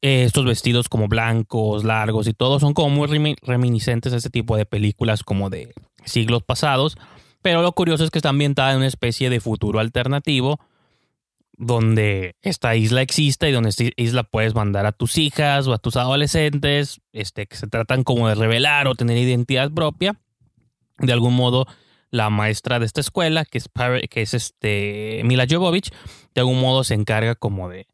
Eh, 0.00 0.24
estos 0.24 0.44
vestidos 0.44 0.88
como 0.88 1.08
blancos, 1.08 1.82
largos 1.84 2.28
y 2.28 2.32
todo 2.32 2.60
son 2.60 2.72
como 2.72 2.90
muy 2.90 3.36
reminiscentes 3.42 4.12
a 4.12 4.16
ese 4.16 4.30
tipo 4.30 4.56
de 4.56 4.64
películas 4.64 5.24
como 5.24 5.50
de 5.50 5.74
siglos 6.04 6.42
pasados. 6.42 6.96
Pero 7.42 7.62
lo 7.62 7.72
curioso 7.72 8.04
es 8.04 8.10
que 8.10 8.18
está 8.18 8.28
ambientada 8.28 8.72
en 8.72 8.78
una 8.78 8.86
especie 8.86 9.30
de 9.30 9.40
futuro 9.40 9.80
alternativo 9.80 10.60
donde 11.58 12.36
esta 12.40 12.76
isla 12.76 13.02
existe 13.02 13.48
y 13.48 13.52
donde 13.52 13.70
esta 13.70 13.84
isla 13.96 14.22
puedes 14.22 14.54
mandar 14.54 14.86
a 14.86 14.92
tus 14.92 15.18
hijas 15.18 15.66
o 15.66 15.74
a 15.74 15.78
tus 15.78 15.96
adolescentes 15.96 17.00
este, 17.12 17.46
que 17.46 17.56
se 17.56 17.66
tratan 17.66 18.04
como 18.04 18.28
de 18.28 18.36
revelar 18.36 18.86
o 18.86 18.94
tener 18.94 19.18
identidad 19.18 19.70
propia. 19.72 20.20
De 20.98 21.12
algún 21.12 21.34
modo, 21.34 21.66
la 22.10 22.30
maestra 22.30 22.78
de 22.78 22.86
esta 22.86 23.00
escuela, 23.00 23.44
que 23.44 23.58
es, 23.58 23.68
que 24.10 24.22
es 24.22 24.34
este 24.34 25.20
Mila 25.24 25.46
Jovovich, 25.48 25.90
de 26.34 26.40
algún 26.40 26.60
modo 26.60 26.84
se 26.84 26.94
encarga 26.94 27.34
como 27.34 27.68
de 27.68 27.86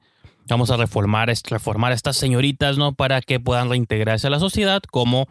vamos 0.48 0.70
a 0.70 0.76
reformar, 0.76 1.32
reformar 1.50 1.92
a 1.92 1.94
estas 1.94 2.16
señoritas, 2.16 2.78
¿no? 2.78 2.94
Para 2.94 3.20
que 3.22 3.40
puedan 3.40 3.70
reintegrarse 3.70 4.26
a 4.26 4.30
la 4.30 4.38
sociedad 4.38 4.82
como 4.82 5.26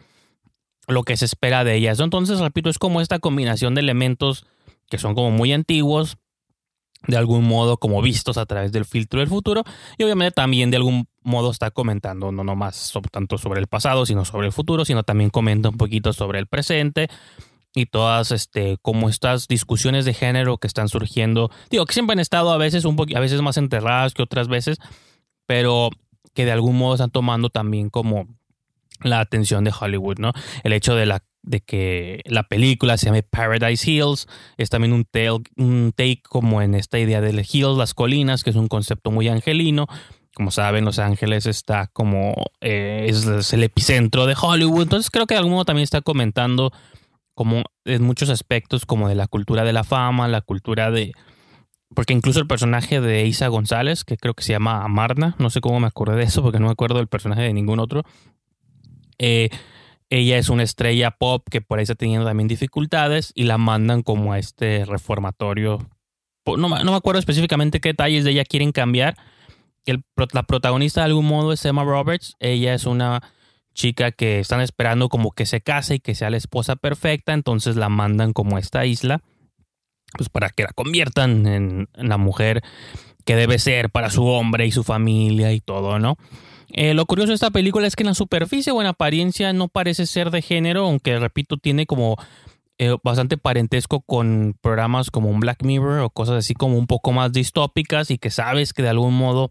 lo 0.86 1.02
que 1.02 1.16
se 1.16 1.24
espera 1.24 1.64
de 1.64 1.76
ellas. 1.76 2.00
Entonces, 2.00 2.40
repito, 2.40 2.68
es 2.68 2.78
como 2.78 3.00
esta 3.00 3.18
combinación 3.18 3.74
de 3.74 3.80
elementos 3.80 4.46
que 4.90 4.98
son 4.98 5.14
como 5.14 5.30
muy 5.30 5.52
antiguos, 5.52 6.18
de 7.06 7.16
algún 7.16 7.44
modo 7.44 7.76
como 7.76 8.00
vistos 8.02 8.38
a 8.38 8.46
través 8.46 8.72
del 8.72 8.84
filtro 8.84 9.20
del 9.20 9.28
futuro 9.28 9.62
y 9.98 10.04
obviamente 10.04 10.32
también 10.32 10.70
de 10.70 10.78
algún 10.78 11.06
modo 11.22 11.50
está 11.50 11.70
comentando 11.70 12.32
no 12.32 12.44
nomás 12.44 12.92
tanto 13.10 13.36
sobre 13.36 13.60
el 13.60 13.66
pasado 13.66 14.06
sino 14.06 14.24
sobre 14.24 14.46
el 14.46 14.52
futuro 14.52 14.86
sino 14.86 15.02
también 15.02 15.28
comenta 15.28 15.68
un 15.68 15.76
poquito 15.76 16.14
sobre 16.14 16.38
el 16.38 16.46
presente 16.46 17.08
y 17.74 17.86
todas 17.86 18.30
este 18.30 18.78
como 18.82 19.08
estas 19.08 19.48
discusiones 19.48 20.04
de 20.04 20.14
género 20.14 20.58
que 20.58 20.66
están 20.66 20.88
surgiendo 20.88 21.50
digo 21.70 21.86
que 21.86 21.94
siempre 21.94 22.12
han 22.12 22.20
estado 22.20 22.52
a 22.52 22.56
veces 22.56 22.84
un 22.84 22.96
a 23.14 23.20
veces 23.20 23.42
más 23.42 23.56
enterradas 23.56 24.14
que 24.14 24.22
otras 24.22 24.48
veces 24.48 24.78
pero 25.46 25.90
que 26.34 26.44
de 26.44 26.52
algún 26.52 26.76
modo 26.76 26.94
están 26.94 27.10
tomando 27.10 27.50
también 27.50 27.90
como 27.90 28.28
la 29.02 29.20
atención 29.20 29.64
de 29.64 29.72
Hollywood 29.78 30.18
no 30.18 30.32
el 30.62 30.72
hecho 30.72 30.94
de 30.94 31.06
la 31.06 31.24
de 31.44 31.60
que 31.60 32.22
la 32.24 32.44
película 32.44 32.96
se 32.96 33.06
llame 33.06 33.22
Paradise 33.22 33.90
Hills. 33.90 34.26
Es 34.56 34.70
también 34.70 34.92
un, 34.92 35.06
un 35.56 35.92
take 35.94 36.22
como 36.28 36.62
en 36.62 36.74
esta 36.74 36.98
idea 36.98 37.20
del 37.20 37.40
hills, 37.40 37.76
las 37.76 37.94
colinas, 37.94 38.42
que 38.42 38.50
es 38.50 38.56
un 38.56 38.68
concepto 38.68 39.10
muy 39.10 39.28
angelino. 39.28 39.86
Como 40.34 40.50
saben, 40.50 40.84
Los 40.84 40.98
Ángeles 40.98 41.46
está 41.46 41.86
como 41.92 42.34
eh, 42.60 43.06
es, 43.08 43.52
el 43.52 43.62
epicentro 43.62 44.26
de 44.26 44.34
Hollywood. 44.40 44.84
Entonces 44.84 45.10
creo 45.10 45.26
que 45.26 45.34
de 45.34 45.38
algún 45.38 45.52
modo 45.52 45.64
también 45.64 45.84
está 45.84 46.00
comentando 46.00 46.72
como 47.34 47.64
en 47.84 48.02
muchos 48.02 48.30
aspectos 48.30 48.86
como 48.86 49.08
de 49.08 49.14
la 49.14 49.26
cultura 49.26 49.64
de 49.64 49.72
la 49.72 49.84
fama, 49.84 50.28
la 50.28 50.40
cultura 50.40 50.90
de... 50.90 51.12
Porque 51.94 52.12
incluso 52.12 52.40
el 52.40 52.46
personaje 52.46 53.00
de 53.00 53.26
Isa 53.26 53.48
González, 53.48 54.04
que 54.04 54.16
creo 54.16 54.34
que 54.34 54.42
se 54.42 54.52
llama 54.52 54.82
Amarna, 54.82 55.36
no 55.38 55.50
sé 55.50 55.60
cómo 55.60 55.78
me 55.78 55.86
acordé 55.86 56.16
de 56.16 56.24
eso 56.24 56.42
porque 56.42 56.58
no 56.58 56.66
me 56.66 56.72
acuerdo 56.72 56.96
del 56.96 57.06
personaje 57.06 57.42
de 57.42 57.52
ningún 57.52 57.78
otro, 57.78 58.02
eh, 59.18 59.50
ella 60.10 60.38
es 60.38 60.48
una 60.48 60.62
estrella 60.62 61.12
pop 61.12 61.46
que 61.50 61.60
por 61.60 61.78
ahí 61.78 61.84
está 61.84 61.94
teniendo 61.94 62.26
también 62.26 62.48
dificultades 62.48 63.32
y 63.34 63.44
la 63.44 63.58
mandan 63.58 64.02
como 64.02 64.32
a 64.32 64.38
este 64.38 64.84
reformatorio. 64.84 65.88
No, 66.46 66.56
no 66.56 66.68
me 66.68 66.96
acuerdo 66.96 67.18
específicamente 67.18 67.80
qué 67.80 67.90
detalles 67.90 68.24
de 68.24 68.32
ella 68.32 68.44
quieren 68.44 68.72
cambiar. 68.72 69.16
El, 69.86 70.04
la 70.32 70.42
protagonista 70.42 71.00
de 71.00 71.06
algún 71.06 71.26
modo 71.26 71.52
es 71.52 71.64
Emma 71.64 71.84
Roberts. 71.84 72.36
Ella 72.38 72.74
es 72.74 72.86
una 72.86 73.22
chica 73.74 74.12
que 74.12 74.40
están 74.40 74.60
esperando 74.60 75.08
como 75.08 75.32
que 75.32 75.46
se 75.46 75.60
case 75.60 75.96
y 75.96 76.00
que 76.00 76.14
sea 76.14 76.30
la 76.30 76.36
esposa 76.36 76.76
perfecta. 76.76 77.32
Entonces 77.32 77.76
la 77.76 77.88
mandan 77.88 78.32
como 78.32 78.56
a 78.56 78.60
esta 78.60 78.86
isla. 78.86 79.22
Pues 80.16 80.28
para 80.28 80.48
que 80.48 80.62
la 80.62 80.72
conviertan 80.72 81.46
en 81.46 81.88
la 81.94 82.18
mujer 82.18 82.62
que 83.24 83.36
debe 83.36 83.58
ser 83.58 83.90
para 83.90 84.10
su 84.10 84.24
hombre 84.26 84.66
y 84.66 84.70
su 84.70 84.84
familia 84.84 85.52
y 85.52 85.60
todo, 85.60 85.98
¿no? 85.98 86.16
Eh, 86.76 86.94
lo 86.94 87.06
curioso 87.06 87.28
de 87.28 87.34
esta 87.34 87.50
película 87.50 87.86
es 87.86 87.96
que 87.96 88.02
en 88.02 88.08
la 88.08 88.14
superficie 88.14 88.72
o 88.72 88.80
en 88.80 88.88
apariencia 88.88 89.52
no 89.52 89.68
parece 89.68 90.06
ser 90.06 90.30
de 90.30 90.42
género, 90.42 90.86
aunque 90.86 91.18
repito, 91.18 91.56
tiene 91.56 91.86
como 91.86 92.16
eh, 92.78 92.96
bastante 93.04 93.36
parentesco 93.36 94.00
con 94.00 94.56
programas 94.60 95.10
como 95.10 95.28
un 95.28 95.40
Black 95.40 95.62
Mirror 95.62 96.00
o 96.00 96.10
cosas 96.10 96.36
así 96.36 96.54
como 96.54 96.76
un 96.76 96.86
poco 96.86 97.12
más 97.12 97.32
distópicas 97.32 98.10
y 98.10 98.18
que 98.18 98.30
sabes 98.30 98.72
que 98.72 98.82
de 98.82 98.88
algún 98.88 99.14
modo, 99.14 99.50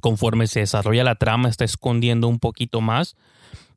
conforme 0.00 0.46
se 0.46 0.60
desarrolla 0.60 1.04
la 1.04 1.16
trama, 1.16 1.48
está 1.48 1.64
escondiendo 1.64 2.28
un 2.28 2.38
poquito 2.38 2.80
más. 2.80 3.16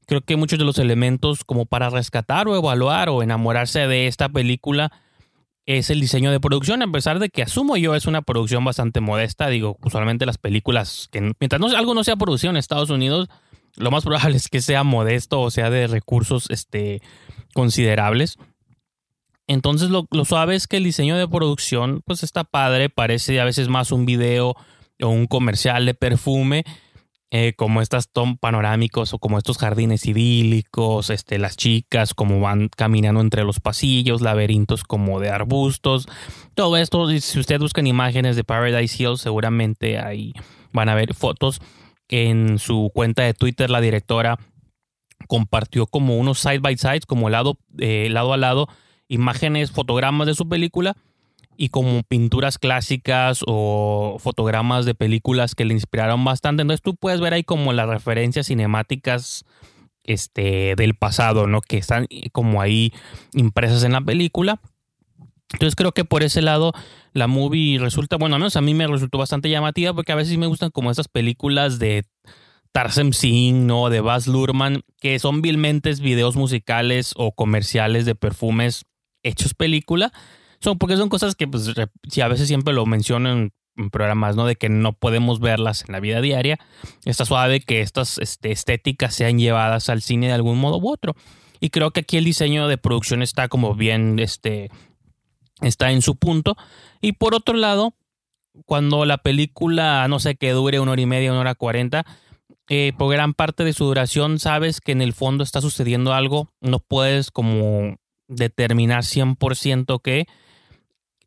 Creo 0.07 0.21
que 0.21 0.35
muchos 0.35 0.59
de 0.59 0.65
los 0.65 0.77
elementos 0.77 1.43
como 1.43 1.65
para 1.65 1.89
rescatar 1.89 2.47
o 2.47 2.55
evaluar 2.55 3.09
o 3.09 3.23
enamorarse 3.23 3.87
de 3.87 4.07
esta 4.07 4.29
película 4.29 4.91
es 5.65 5.89
el 5.89 6.01
diseño 6.01 6.31
de 6.31 6.39
producción, 6.39 6.81
a 6.81 6.91
pesar 6.91 7.19
de 7.19 7.29
que 7.29 7.43
asumo 7.43 7.77
yo 7.77 7.95
es 7.95 8.05
una 8.05 8.21
producción 8.21 8.65
bastante 8.65 8.99
modesta. 8.99 9.47
Digo, 9.47 9.77
usualmente 9.83 10.25
las 10.25 10.37
películas, 10.37 11.07
que 11.11 11.33
mientras 11.39 11.59
no, 11.59 11.67
algo 11.67 11.93
no 11.93 12.03
sea 12.03 12.15
producido 12.15 12.51
en 12.51 12.57
Estados 12.57 12.89
Unidos, 12.89 13.29
lo 13.75 13.91
más 13.91 14.03
probable 14.03 14.35
es 14.37 14.47
que 14.47 14.61
sea 14.61 14.83
modesto 14.83 15.41
o 15.41 15.51
sea 15.51 15.69
de 15.69 15.87
recursos 15.87 16.49
este, 16.49 17.01
considerables. 17.53 18.37
Entonces 19.47 19.89
lo, 19.89 20.07
lo 20.11 20.25
suave 20.25 20.55
es 20.55 20.67
que 20.67 20.77
el 20.77 20.83
diseño 20.83 21.17
de 21.17 21.27
producción 21.27 22.01
pues 22.05 22.23
está 22.23 22.43
padre, 22.43 22.89
parece 22.89 23.39
a 23.39 23.45
veces 23.45 23.67
más 23.67 23.91
un 23.91 24.05
video 24.05 24.55
o 25.01 25.09
un 25.09 25.27
comercial 25.27 25.85
de 25.85 25.93
perfume 25.93 26.63
eh, 27.33 27.53
como 27.55 27.81
estas 27.81 28.09
tom 28.09 28.35
panorámicos 28.35 29.13
o 29.13 29.17
como 29.19 29.37
estos 29.37 29.57
jardines 29.57 30.05
idílicos, 30.05 31.09
este, 31.09 31.39
las 31.39 31.55
chicas 31.55 32.13
como 32.13 32.41
van 32.41 32.67
caminando 32.67 33.21
entre 33.21 33.45
los 33.45 33.61
pasillos, 33.61 34.19
laberintos 34.19 34.83
como 34.83 35.21
de 35.21 35.29
arbustos, 35.29 36.09
todo 36.55 36.75
esto, 36.75 37.07
si 37.07 37.39
ustedes 37.39 37.61
buscan 37.61 37.87
imágenes 37.87 38.35
de 38.35 38.43
Paradise 38.43 39.01
Hills, 39.01 39.21
seguramente 39.21 39.97
ahí 39.97 40.33
van 40.73 40.89
a 40.89 40.95
ver 40.95 41.13
fotos. 41.13 41.61
En 42.09 42.59
su 42.59 42.91
cuenta 42.93 43.23
de 43.23 43.33
Twitter, 43.33 43.69
la 43.69 43.79
directora 43.79 44.37
compartió 45.27 45.87
como 45.87 46.17
unos 46.17 46.39
side 46.39 46.59
by 46.59 46.77
sides, 46.77 47.05
como 47.05 47.29
lado, 47.29 47.57
eh, 47.77 48.09
lado 48.09 48.33
a 48.33 48.37
lado, 48.37 48.67
imágenes, 49.07 49.71
fotogramas 49.71 50.27
de 50.27 50.35
su 50.35 50.49
película 50.49 50.97
y 51.57 51.69
como 51.69 52.03
pinturas 52.03 52.57
clásicas 52.57 53.41
o 53.45 54.17
fotogramas 54.19 54.85
de 54.85 54.95
películas 54.95 55.55
que 55.55 55.65
le 55.65 55.73
inspiraron 55.73 56.23
bastante. 56.23 56.61
Entonces 56.61 56.81
tú 56.81 56.95
puedes 56.95 57.21
ver 57.21 57.33
ahí 57.33 57.43
como 57.43 57.73
las 57.73 57.87
referencias 57.87 58.47
cinemáticas 58.47 59.45
este, 60.03 60.75
del 60.75 60.95
pasado, 60.95 61.47
¿no? 61.47 61.61
Que 61.61 61.77
están 61.77 62.07
como 62.31 62.61
ahí 62.61 62.91
impresas 63.33 63.83
en 63.83 63.91
la 63.91 64.01
película. 64.01 64.59
Entonces 65.53 65.75
creo 65.75 65.91
que 65.91 66.05
por 66.05 66.23
ese 66.23 66.41
lado 66.41 66.73
la 67.13 67.27
movie 67.27 67.77
resulta, 67.77 68.15
bueno, 68.15 68.35
al 68.35 68.41
menos 68.41 68.55
a 68.55 68.61
mí 68.61 68.73
me 68.73 68.87
resultó 68.87 69.17
bastante 69.17 69.49
llamativa 69.49 69.93
porque 69.93 70.13
a 70.13 70.15
veces 70.15 70.37
me 70.37 70.47
gustan 70.47 70.71
como 70.71 70.91
esas 70.91 71.09
películas 71.09 71.77
de 71.77 72.05
Tarsem 72.71 73.11
Singh, 73.11 73.65
¿no? 73.65 73.89
De 73.89 73.99
Baz 73.99 74.27
Luhrmann, 74.27 74.83
que 75.01 75.19
son 75.19 75.41
vilmente 75.41 75.93
videos 75.95 76.37
musicales 76.37 77.13
o 77.17 77.33
comerciales 77.33 78.05
de 78.05 78.15
perfumes 78.15 78.85
hechos 79.23 79.53
película 79.53 80.11
son, 80.61 80.77
porque 80.77 80.97
son 80.97 81.09
cosas 81.09 81.35
que, 81.35 81.47
pues, 81.47 81.71
si 82.09 82.21
a 82.21 82.27
veces 82.27 82.47
siempre 82.47 82.73
lo 82.73 82.85
mencionan 82.85 83.51
en 83.77 83.89
programas, 83.89 84.35
¿no? 84.35 84.45
De 84.45 84.55
que 84.55 84.69
no 84.69 84.93
podemos 84.93 85.39
verlas 85.39 85.83
en 85.87 85.93
la 85.93 85.99
vida 85.99 86.21
diaria. 86.21 86.59
Está 87.05 87.25
suave 87.25 87.61
que 87.61 87.81
estas 87.81 88.17
este, 88.17 88.51
estéticas 88.51 89.15
sean 89.15 89.39
llevadas 89.39 89.89
al 89.89 90.01
cine 90.01 90.27
de 90.27 90.33
algún 90.33 90.59
modo 90.59 90.77
u 90.77 90.89
otro. 90.89 91.15
Y 91.59 91.69
creo 91.69 91.91
que 91.91 92.01
aquí 92.01 92.17
el 92.17 92.25
diseño 92.25 92.67
de 92.67 92.77
producción 92.77 93.21
está 93.21 93.47
como 93.47 93.75
bien, 93.75 94.19
este, 94.19 94.69
está 95.61 95.91
en 95.91 96.01
su 96.01 96.15
punto. 96.15 96.55
Y 97.01 97.13
por 97.13 97.35
otro 97.35 97.55
lado, 97.55 97.93
cuando 98.65 99.05
la 99.05 99.17
película, 99.17 100.07
no 100.07 100.19
sé, 100.19 100.35
que 100.35 100.51
dure 100.51 100.79
una 100.79 100.91
hora 100.91 101.01
y 101.01 101.05
media, 101.05 101.31
una 101.31 101.41
hora 101.41 101.55
cuarenta, 101.55 102.05
eh, 102.69 102.93
por 102.97 103.11
gran 103.11 103.33
parte 103.33 103.63
de 103.63 103.73
su 103.73 103.85
duración 103.85 104.39
sabes 104.39 104.81
que 104.81 104.91
en 104.91 105.01
el 105.01 105.13
fondo 105.13 105.43
está 105.43 105.61
sucediendo 105.61 106.13
algo, 106.13 106.53
no 106.61 106.79
puedes 106.79 107.31
como 107.31 107.97
determinar 108.27 109.03
100% 109.03 110.01
qué, 110.01 110.25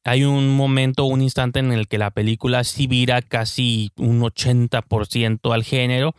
hay 0.05 0.25
un 0.25 0.55
momento, 0.55 1.05
un 1.05 1.23
instante 1.23 1.61
en 1.61 1.73
el 1.73 1.89
que 1.89 1.99
la 1.99 2.11
película 2.11 2.63
sí 2.63 2.87
vira 2.87 3.23
casi 3.23 3.91
un 3.97 4.21
80% 4.21 5.53
al 5.53 5.65
género. 5.65 6.15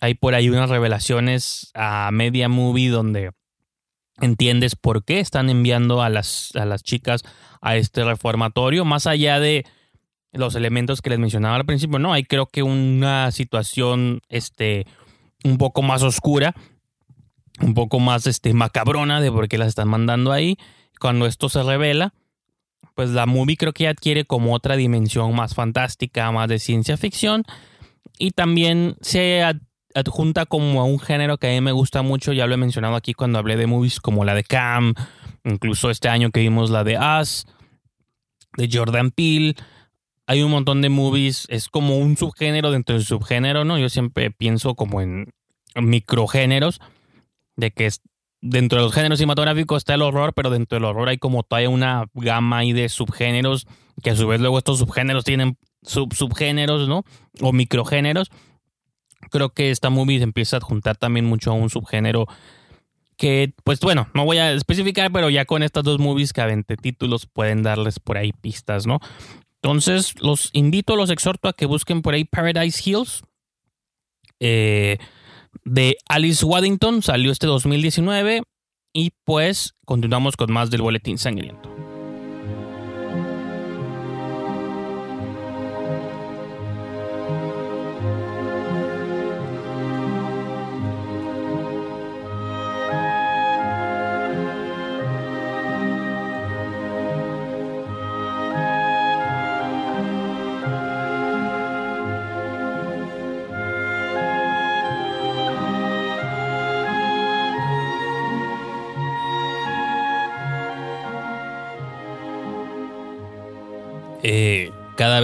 Hay 0.00 0.14
por 0.14 0.34
ahí 0.34 0.50
unas 0.50 0.68
revelaciones 0.68 1.70
a 1.74 2.10
media 2.12 2.50
movie 2.50 2.90
donde 2.90 3.30
entiendes 4.20 4.76
por 4.76 5.04
qué 5.04 5.20
están 5.20 5.48
enviando 5.48 6.02
a 6.02 6.10
las, 6.10 6.54
a 6.56 6.66
las 6.66 6.82
chicas 6.82 7.22
a 7.62 7.76
este 7.76 8.04
reformatorio, 8.04 8.84
más 8.84 9.06
allá 9.06 9.40
de 9.40 9.64
los 10.32 10.54
elementos 10.54 11.00
que 11.00 11.10
les 11.10 11.18
mencionaba 11.18 11.56
al 11.56 11.64
principio, 11.64 11.98
no, 11.98 12.12
hay 12.12 12.24
creo 12.24 12.46
que 12.46 12.62
una 12.62 13.30
situación 13.32 14.20
este, 14.28 14.86
un 15.42 15.56
poco 15.56 15.80
más 15.80 16.02
oscura, 16.02 16.54
un 17.60 17.72
poco 17.72 17.98
más 17.98 18.26
este, 18.26 18.52
macabrona 18.52 19.20
de 19.22 19.32
por 19.32 19.48
qué 19.48 19.56
las 19.56 19.68
están 19.68 19.88
mandando 19.88 20.32
ahí. 20.32 20.58
Cuando 21.00 21.26
esto 21.26 21.48
se 21.48 21.62
revela, 21.62 22.12
pues 22.94 23.10
la 23.10 23.26
movie 23.26 23.56
creo 23.56 23.72
que 23.72 23.88
adquiere 23.88 24.24
como 24.24 24.54
otra 24.54 24.76
dimensión 24.76 25.34
más 25.34 25.54
fantástica, 25.54 26.30
más 26.32 26.48
de 26.48 26.58
ciencia 26.58 26.96
ficción. 26.96 27.44
Y 28.18 28.30
también 28.30 28.96
se 29.00 29.42
adjunta 29.94 30.46
como 30.46 30.80
a 30.80 30.84
un 30.84 30.98
género 30.98 31.38
que 31.38 31.48
a 31.48 31.50
mí 31.50 31.60
me 31.60 31.72
gusta 31.72 32.02
mucho, 32.02 32.32
ya 32.32 32.46
lo 32.46 32.54
he 32.54 32.58
mencionado 32.58 32.96
aquí 32.96 33.14
cuando 33.14 33.38
hablé 33.38 33.56
de 33.56 33.66
movies 33.66 34.00
como 34.00 34.24
la 34.24 34.34
de 34.34 34.44
Cam, 34.44 34.94
incluso 35.44 35.90
este 35.90 36.08
año 36.08 36.30
que 36.30 36.40
vimos 36.40 36.70
la 36.70 36.84
de 36.84 36.98
Us, 36.98 37.46
de 38.56 38.68
Jordan 38.72 39.10
Peele. 39.10 39.54
Hay 40.26 40.42
un 40.42 40.50
montón 40.50 40.82
de 40.82 40.88
movies, 40.88 41.46
es 41.50 41.68
como 41.68 41.98
un 41.98 42.16
subgénero 42.16 42.70
dentro 42.70 42.96
del 42.96 43.04
subgénero, 43.04 43.64
¿no? 43.64 43.78
Yo 43.78 43.88
siempre 43.88 44.30
pienso 44.30 44.74
como 44.74 45.00
en 45.00 45.32
microgéneros, 45.74 46.80
de 47.56 47.70
que 47.70 47.88
dentro 48.40 48.78
de 48.78 48.84
los 48.84 48.94
géneros 48.94 49.18
cinematográficos 49.18 49.78
está 49.78 49.94
el 49.94 50.02
horror, 50.02 50.32
pero 50.34 50.50
dentro 50.50 50.76
del 50.76 50.84
horror 50.84 51.08
hay 51.08 51.18
como 51.18 51.42
todavía 51.42 51.70
una 51.70 52.06
gama 52.14 52.58
ahí 52.58 52.72
de 52.72 52.88
subgéneros, 52.88 53.66
que 54.02 54.10
a 54.10 54.16
su 54.16 54.26
vez 54.26 54.40
luego 54.40 54.58
estos 54.58 54.78
subgéneros 54.78 55.24
tienen 55.24 55.56
sub 55.82 56.14
subgéneros, 56.14 56.88
¿no? 56.88 57.04
O 57.40 57.52
microgéneros. 57.52 58.30
Creo 59.30 59.50
que 59.50 59.70
esta 59.70 59.90
movie 59.90 60.18
se 60.18 60.24
empieza 60.24 60.58
a 60.58 60.60
juntar 60.60 60.96
también 60.96 61.24
mucho 61.24 61.50
a 61.50 61.54
un 61.54 61.70
subgénero 61.70 62.26
que, 63.16 63.54
pues 63.64 63.80
bueno, 63.80 64.08
no 64.14 64.24
voy 64.24 64.38
a 64.38 64.52
especificar, 64.52 65.10
pero 65.10 65.30
ya 65.30 65.46
con 65.46 65.62
estas 65.62 65.84
dos 65.84 65.98
movies 65.98 66.32
que 66.32 66.42
a 66.42 66.62
títulos 66.62 67.26
pueden 67.26 67.62
darles 67.62 67.98
por 67.98 68.18
ahí 68.18 68.32
pistas, 68.32 68.86
¿no? 68.86 69.00
Entonces, 69.62 70.14
los 70.20 70.50
invito, 70.52 70.96
los 70.96 71.10
exhorto 71.10 71.48
a 71.48 71.54
que 71.54 71.66
busquen 71.66 72.02
por 72.02 72.14
ahí 72.14 72.24
Paradise 72.24 72.82
Hills. 72.84 73.24
Eh, 74.38 74.98
de 75.66 75.98
Alice 76.08 76.44
Waddington 76.46 77.02
salió 77.02 77.32
este 77.32 77.46
2019 77.46 78.42
y 78.94 79.12
pues 79.24 79.74
continuamos 79.84 80.36
con 80.36 80.52
más 80.52 80.70
del 80.70 80.80
boletín 80.80 81.18
sangriento. 81.18 81.75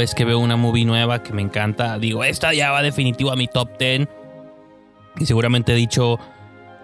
Vez 0.03 0.15
que 0.15 0.25
veo 0.25 0.39
una 0.39 0.57
movie 0.57 0.85
nueva 0.85 1.23
que 1.23 1.33
me 1.33 1.43
encanta, 1.43 1.99
digo, 1.99 2.25
esta 2.25 2.53
ya 2.53 2.73
va 2.73 2.83
definitivo 2.83 3.31
a 3.31 3.37
mi 3.37 3.47
top 3.47 3.79
10. 3.79 4.09
Y 5.19 5.27
seguramente 5.27 5.73
he 5.73 5.77
dicho 5.77 6.19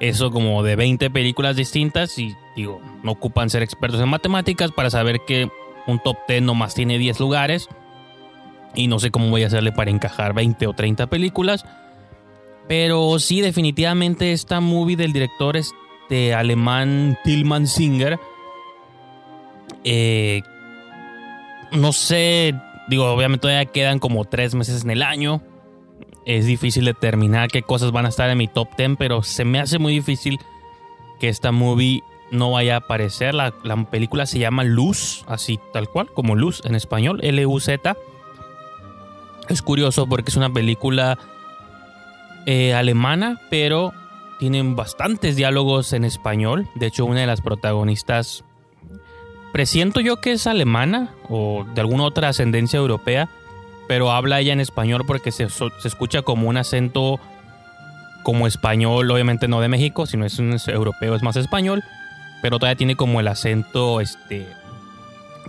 eso 0.00 0.30
como 0.30 0.62
de 0.62 0.76
20 0.76 1.10
películas 1.10 1.56
distintas 1.56 2.16
y 2.18 2.37
digo, 2.54 2.80
no 3.02 3.12
ocupan 3.12 3.50
ser 3.50 3.62
expertos 3.62 4.00
en 4.00 4.08
matemáticas 4.08 4.70
para 4.70 4.90
saber 4.90 5.20
que 5.26 5.48
un 5.88 5.98
top 5.98 6.16
10 6.28 6.42
nomás 6.42 6.75
tiene 6.75 6.98
10 6.98 7.18
lugares. 7.18 7.68
Y 8.75 8.87
no 8.87 9.00
sé 9.00 9.10
cómo 9.10 9.30
voy 9.30 9.42
a 9.42 9.48
hacerle 9.48 9.72
para 9.72 9.90
encajar 9.90 10.34
20 10.34 10.66
o 10.68 10.72
30 10.72 11.08
películas. 11.08 11.64
Pero 12.68 13.18
sí, 13.18 13.40
definitivamente 13.40 14.32
esta 14.32 14.60
movie 14.60 14.96
del 14.96 15.12
director 15.12 15.56
este 15.56 16.34
alemán 16.34 17.18
Tillman 17.25 17.66
Singer, 17.66 18.20
eh, 19.84 20.43
no 21.73 21.93
sé, 21.93 22.54
digo, 22.88 23.06
obviamente 23.10 23.42
todavía 23.42 23.66
quedan 23.66 23.98
como 23.98 24.24
tres 24.24 24.54
meses 24.54 24.84
en 24.84 24.90
el 24.90 25.02
año. 25.02 25.42
Es 26.24 26.46
difícil 26.46 26.84
determinar 26.84 27.48
qué 27.48 27.62
cosas 27.62 27.92
van 27.92 28.06
a 28.06 28.10
estar 28.10 28.28
en 28.28 28.38
mi 28.38 28.48
top 28.48 28.68
10, 28.76 28.96
pero 28.98 29.22
se 29.22 29.44
me 29.44 29.60
hace 29.60 29.78
muy 29.78 29.92
difícil 29.94 30.38
que 31.18 31.28
esta 31.28 31.52
movie 31.52 32.02
no 32.30 32.52
vaya 32.52 32.74
a 32.74 32.78
aparecer. 32.78 33.34
La, 33.34 33.52
película 33.90 34.26
se 34.26 34.38
llama 34.38 34.64
Luz, 34.64 35.24
así 35.26 35.58
tal 35.72 35.88
cual, 35.88 36.08
como 36.12 36.36
Luz 36.36 36.62
en 36.64 36.74
español, 36.74 37.20
L-U-Z. 37.22 37.96
Es 39.48 39.62
curioso 39.62 40.06
porque 40.06 40.30
es 40.30 40.36
una 40.36 40.52
película 40.52 41.18
eh, 42.46 42.74
alemana, 42.74 43.40
pero 43.50 43.92
tienen 44.38 44.76
bastantes 44.76 45.36
diálogos 45.36 45.92
en 45.92 46.04
español. 46.04 46.68
De 46.74 46.86
hecho, 46.86 47.06
una 47.06 47.20
de 47.20 47.26
las 47.26 47.40
protagonistas 47.40 48.44
presiento 49.52 50.00
yo 50.00 50.21
que 50.21 50.32
es 50.32 50.47
alemana 50.47 51.11
o 51.28 51.65
de 51.75 51.80
alguna 51.80 52.04
otra 52.04 52.28
ascendencia 52.28 52.78
europea, 52.78 53.28
pero 53.87 54.13
habla 54.13 54.41
ella 54.41 54.52
en 54.52 54.61
español 54.61 55.04
porque 55.06 55.32
se, 55.32 55.47
escucha 55.84 56.23
como 56.23 56.49
un 56.49 56.56
acento 56.56 57.19
como 58.23 58.47
español, 58.47 59.11
obviamente 59.11 59.49
no 59.49 59.61
de 59.61 59.69
México, 59.69 60.06
sino 60.06 60.26
es 60.26 60.39
un 60.39 60.56
europeo, 60.67 61.15
es 61.15 61.23
más 61.23 61.37
español, 61.37 61.82
pero 62.43 62.58
todavía 62.58 62.76
tiene 62.76 62.97
como 62.97 63.21
el 63.21 63.28
acento 63.28 64.00
este 64.00 64.47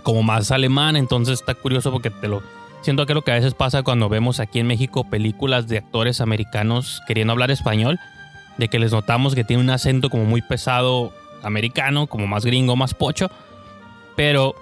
como 0.02 0.22
más 0.22 0.50
alemán, 0.50 0.96
entonces 0.96 1.40
está 1.40 1.54
curioso 1.54 1.92
porque 1.92 2.08
te 2.08 2.26
lo 2.26 2.42
siento 2.80 3.04
que 3.04 3.20
que 3.20 3.32
a 3.32 3.34
veces 3.34 3.52
pasa 3.52 3.82
cuando 3.82 4.08
vemos 4.08 4.40
aquí 4.40 4.58
en 4.58 4.66
México 4.66 5.04
películas 5.04 5.68
de 5.68 5.76
actores 5.76 6.22
americanos 6.22 7.02
queriendo 7.06 7.32
hablar 7.32 7.50
español, 7.50 7.98
de 8.56 8.68
que 8.68 8.78
les 8.78 8.92
notamos 8.92 9.34
que 9.34 9.44
tiene 9.44 9.62
un 9.62 9.68
acento 9.68 10.08
como 10.08 10.24
muy 10.24 10.40
pesado 10.40 11.12
americano, 11.42 12.06
como 12.06 12.26
más 12.26 12.46
gringo, 12.46 12.76
más 12.76 12.94
pocho 12.94 13.30
pero, 14.20 14.54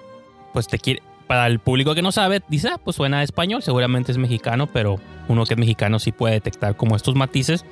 pues 0.53 0.69
te 0.69 0.79
quiere. 0.79 1.03
Para 1.27 1.45
el 1.47 1.59
público 1.59 1.93
que 1.93 2.01
no 2.01 2.13
sabe, 2.13 2.41
dice, 2.47 2.69
ah, 2.69 2.79
pues 2.81 2.95
suena 2.95 3.19
a 3.19 3.23
español, 3.23 3.61
seguramente 3.61 4.09
es 4.09 4.17
mexicano, 4.17 4.67
pero 4.67 5.01
uno 5.27 5.43
que 5.43 5.55
es 5.55 5.59
mexicano 5.59 5.99
sí 5.99 6.13
puede 6.13 6.35
detectar 6.35 6.77
como 6.77 6.95
estos 6.95 7.15
matices. 7.15 7.65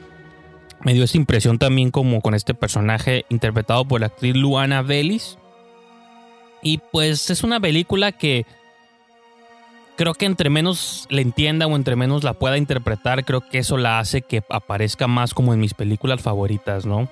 Me 0.82 0.94
dio 0.94 1.06
esa 1.06 1.16
impresión 1.16 1.60
también 1.60 1.90
como 1.90 2.20
con 2.20 2.34
este 2.36 2.54
personaje 2.54 3.24
interpretado 3.30 3.86
por 3.86 4.02
la 4.02 4.08
actriz 4.08 4.36
Luana 4.36 4.82
Vélez. 4.82 5.38
Y 6.62 6.80
pues 6.92 7.30
es 7.30 7.46
una 7.46 7.58
película 7.62 8.12
que 8.12 8.46
creo 9.96 10.14
que 10.14 10.26
entre 10.26 10.50
menos 10.50 11.08
la 11.10 11.22
entienda 11.22 11.68
o 11.68 11.76
entre 11.78 11.96
menos 11.96 12.26
la 12.26 12.34
pueda 12.34 12.58
interpretar, 12.58 13.24
creo 13.24 13.48
que 13.48 13.60
eso 13.60 13.78
la 13.78 14.00
hace 14.00 14.24
que 14.24 14.44
aparezca 14.50 15.08
más 15.08 15.34
como 15.34 15.54
en 15.54 15.62
mis 15.62 15.74
películas 15.74 16.22
favoritas, 16.22 16.86
¿no? 16.86 17.08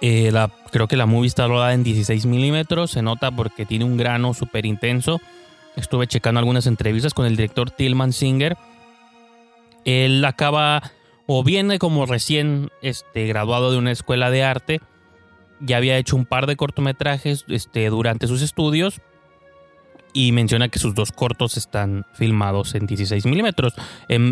Eh, 0.00 0.32
creo 0.70 0.88
que 0.88 0.96
la 0.96 1.06
movie 1.06 1.28
está 1.28 1.46
rodada 1.46 1.74
en 1.74 1.84
16 1.84 2.26
milímetros. 2.26 2.92
Se 2.92 3.02
nota 3.02 3.30
porque 3.30 3.66
tiene 3.66 3.84
un 3.84 3.96
grano 3.96 4.34
súper 4.34 4.66
intenso. 4.66 5.20
Estuve 5.76 6.06
checando 6.06 6.38
algunas 6.38 6.66
entrevistas 6.66 7.14
con 7.14 7.26
el 7.26 7.36
director 7.36 7.70
Tillman 7.70 8.12
Singer. 8.12 8.56
Él 9.84 10.24
acaba 10.24 10.82
o 11.26 11.42
viene 11.44 11.78
como 11.78 12.06
recién 12.06 12.70
este, 12.82 13.26
graduado 13.26 13.70
de 13.70 13.78
una 13.78 13.92
escuela 13.92 14.30
de 14.30 14.42
arte. 14.42 14.80
Ya 15.60 15.76
había 15.76 15.96
hecho 15.96 16.16
un 16.16 16.26
par 16.26 16.46
de 16.46 16.56
cortometrajes 16.56 17.44
este, 17.48 17.88
durante 17.88 18.26
sus 18.26 18.42
estudios. 18.42 19.00
Y 20.12 20.32
menciona 20.32 20.68
que 20.68 20.78
sus 20.78 20.94
dos 20.94 21.12
cortos 21.12 21.58
están 21.58 22.06
filmados 22.14 22.74
en 22.74 22.86
16 22.86 23.26
milímetros. 23.26 23.74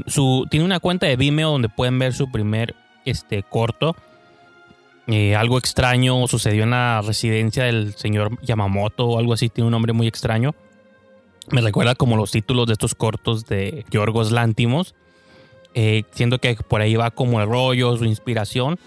su, 0.07 0.47
tiene 0.51 0.65
una 0.65 0.81
cuenta 0.81 1.07
de 1.07 1.17
Vimeo 1.17 1.51
donde 1.51 1.69
pueden 1.69 1.99
ver 1.99 2.15
su 2.15 2.31
primer 2.33 2.75
este, 3.05 3.43
corto 3.43 3.95
eh, 5.07 5.37
algo 5.37 5.59
extraño 5.59 6.27
sucedió 6.29 6.63
en 6.63 6.71
la 6.71 7.03
residencia 7.03 7.65
del 7.65 7.95
señor 7.95 8.39
Yamamoto 8.43 9.07
o 9.07 9.19
algo 9.19 9.35
así, 9.35 9.49
tiene 9.49 9.67
un 9.67 9.73
nombre 9.73 9.93
muy 9.93 10.07
extraño. 10.07 10.55
Me 11.51 11.61
recuerda 11.61 11.95
como 11.95 12.17
los 12.17 12.31
títulos 12.31 12.67
de 12.67 12.73
estos 12.73 12.95
cortos 12.95 13.45
de 13.47 13.85
Yorgos 13.91 14.33
Lántimos. 14.33 14.95
Eh, 15.75 16.05
siento 16.13 16.39
que 16.39 16.55
por 16.55 16.81
ahí 16.81 16.95
va 16.95 17.11
como 17.11 17.41
el 17.41 17.49
rollo, 17.49 17.97
su 17.97 18.05
inspiración. 18.07 18.79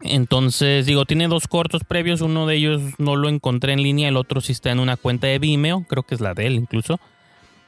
Entonces, 0.00 0.86
digo, 0.86 1.06
tiene 1.06 1.26
dos 1.26 1.48
cortos 1.48 1.82
previos. 1.82 2.20
Uno 2.20 2.46
de 2.46 2.56
ellos 2.56 2.82
no 2.98 3.16
lo 3.16 3.28
encontré 3.28 3.72
en 3.72 3.82
línea, 3.82 4.08
el 4.08 4.16
otro 4.16 4.40
sí 4.40 4.52
está 4.52 4.70
en 4.70 4.78
una 4.78 4.96
cuenta 4.96 5.26
de 5.26 5.38
Vimeo, 5.38 5.84
creo 5.88 6.02
que 6.04 6.14
es 6.14 6.20
la 6.20 6.34
de 6.34 6.46
él 6.46 6.54
incluso. 6.54 7.00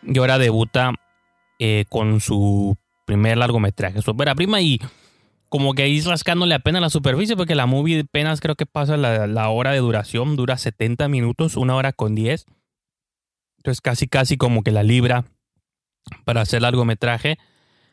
Y 0.02 0.18
ahora 0.18 0.38
debuta 0.38 0.92
eh, 1.58 1.86
con 1.88 2.20
su 2.20 2.76
primer 3.06 3.38
largometraje, 3.38 4.02
su 4.02 4.14
prima. 4.14 4.60
Y 4.60 4.78
como 5.48 5.74
que 5.74 5.82
ahí 5.82 6.00
rascándole 6.00 6.54
apenas 6.54 6.82
la 6.82 6.90
superficie, 6.90 7.36
porque 7.36 7.54
la 7.54 7.66
movie 7.66 8.00
apenas 8.00 8.40
creo 8.40 8.56
que 8.56 8.66
pasa 8.66 8.96
la, 8.96 9.48
hora 9.48 9.72
de 9.72 9.78
duración, 9.78 10.36
dura 10.36 10.58
70 10.58 11.08
minutos, 11.08 11.56
una 11.56 11.76
hora 11.76 11.92
con 11.92 12.14
10. 12.14 12.46
Entonces 13.58 13.80
casi 13.80 14.08
casi 14.08 14.36
como 14.36 14.62
que 14.62 14.70
la 14.70 14.82
libra 14.82 15.24
para 16.24 16.42
hacer 16.42 16.62
largometraje. 16.62 17.38